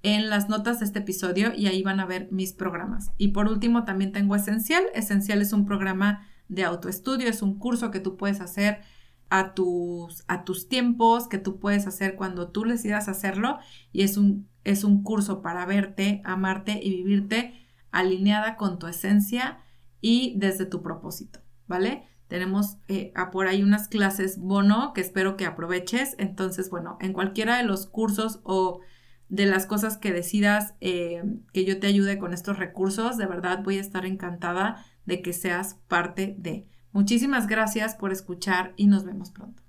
en 0.03 0.29
las 0.29 0.49
notas 0.49 0.79
de 0.79 0.85
este 0.85 0.99
episodio 0.99 1.53
y 1.55 1.67
ahí 1.67 1.81
van 1.81 1.99
a 1.99 2.05
ver 2.05 2.27
mis 2.31 2.53
programas. 2.53 3.11
Y 3.17 3.29
por 3.29 3.47
último 3.47 3.85
también 3.85 4.11
tengo 4.11 4.35
Esencial. 4.35 4.83
Esencial 4.93 5.41
es 5.41 5.53
un 5.53 5.65
programa 5.65 6.27
de 6.49 6.65
autoestudio, 6.65 7.27
es 7.29 7.41
un 7.41 7.57
curso 7.57 7.89
que 7.89 8.01
tú 8.01 8.17
puedes 8.17 8.41
hacer 8.41 8.81
a 9.29 9.53
tus, 9.53 10.23
a 10.27 10.43
tus 10.43 10.67
tiempos, 10.67 11.27
que 11.27 11.39
tú 11.39 11.59
puedes 11.59 11.87
hacer 11.87 12.15
cuando 12.15 12.49
tú 12.49 12.63
decidas 12.63 13.07
hacerlo 13.07 13.57
y 13.91 14.03
es 14.03 14.17
un, 14.17 14.47
es 14.63 14.83
un 14.83 15.01
curso 15.03 15.41
para 15.41 15.65
verte, 15.65 16.21
amarte 16.25 16.79
y 16.83 16.91
vivirte 16.91 17.53
alineada 17.91 18.57
con 18.57 18.77
tu 18.77 18.87
esencia 18.87 19.59
y 20.01 20.35
desde 20.37 20.65
tu 20.65 20.83
propósito, 20.83 21.39
¿vale? 21.65 22.03
Tenemos 22.27 22.77
eh, 22.89 23.13
por 23.31 23.47
ahí 23.47 23.63
unas 23.63 23.87
clases 23.87 24.37
bono 24.37 24.91
que 24.93 25.01
espero 25.01 25.37
que 25.37 25.45
aproveches. 25.45 26.15
Entonces, 26.17 26.69
bueno, 26.69 26.97
en 26.99 27.13
cualquiera 27.13 27.57
de 27.57 27.63
los 27.63 27.85
cursos 27.85 28.39
o 28.43 28.81
de 29.29 29.45
las 29.45 29.65
cosas 29.65 29.97
que 29.97 30.11
decidas 30.11 30.75
eh, 30.81 31.23
que 31.53 31.65
yo 31.65 31.79
te 31.79 31.87
ayude 31.87 32.17
con 32.17 32.33
estos 32.33 32.57
recursos, 32.57 33.17
de 33.17 33.25
verdad 33.25 33.63
voy 33.63 33.77
a 33.77 33.81
estar 33.81 34.05
encantada 34.05 34.85
de 35.05 35.21
que 35.21 35.33
seas 35.33 35.79
parte 35.87 36.35
de. 36.37 36.67
Muchísimas 36.91 37.47
gracias 37.47 37.95
por 37.95 38.11
escuchar 38.11 38.73
y 38.77 38.87
nos 38.87 39.03
vemos 39.03 39.31
pronto. 39.31 39.63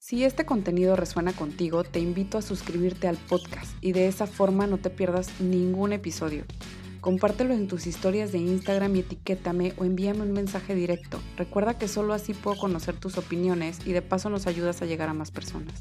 Si 0.00 0.24
este 0.24 0.44
contenido 0.44 0.96
resuena 0.96 1.32
contigo, 1.32 1.84
te 1.84 2.00
invito 2.00 2.36
a 2.36 2.42
suscribirte 2.42 3.06
al 3.06 3.16
podcast 3.16 3.72
y 3.80 3.92
de 3.92 4.08
esa 4.08 4.26
forma 4.26 4.66
no 4.66 4.78
te 4.78 4.90
pierdas 4.90 5.40
ningún 5.40 5.92
episodio. 5.92 6.44
Compártelo 7.00 7.54
en 7.54 7.68
tus 7.68 7.86
historias 7.86 8.32
de 8.32 8.38
Instagram 8.38 8.96
y 8.96 9.00
etiquétame 9.00 9.74
o 9.76 9.84
envíame 9.84 10.22
un 10.22 10.32
mensaje 10.32 10.74
directo. 10.74 11.20
Recuerda 11.36 11.78
que 11.78 11.86
solo 11.86 12.14
así 12.14 12.34
puedo 12.34 12.56
conocer 12.56 12.96
tus 12.96 13.16
opiniones 13.16 13.78
y 13.86 13.92
de 13.92 14.02
paso 14.02 14.28
nos 14.28 14.48
ayudas 14.48 14.82
a 14.82 14.86
llegar 14.86 15.08
a 15.08 15.14
más 15.14 15.30
personas. 15.30 15.74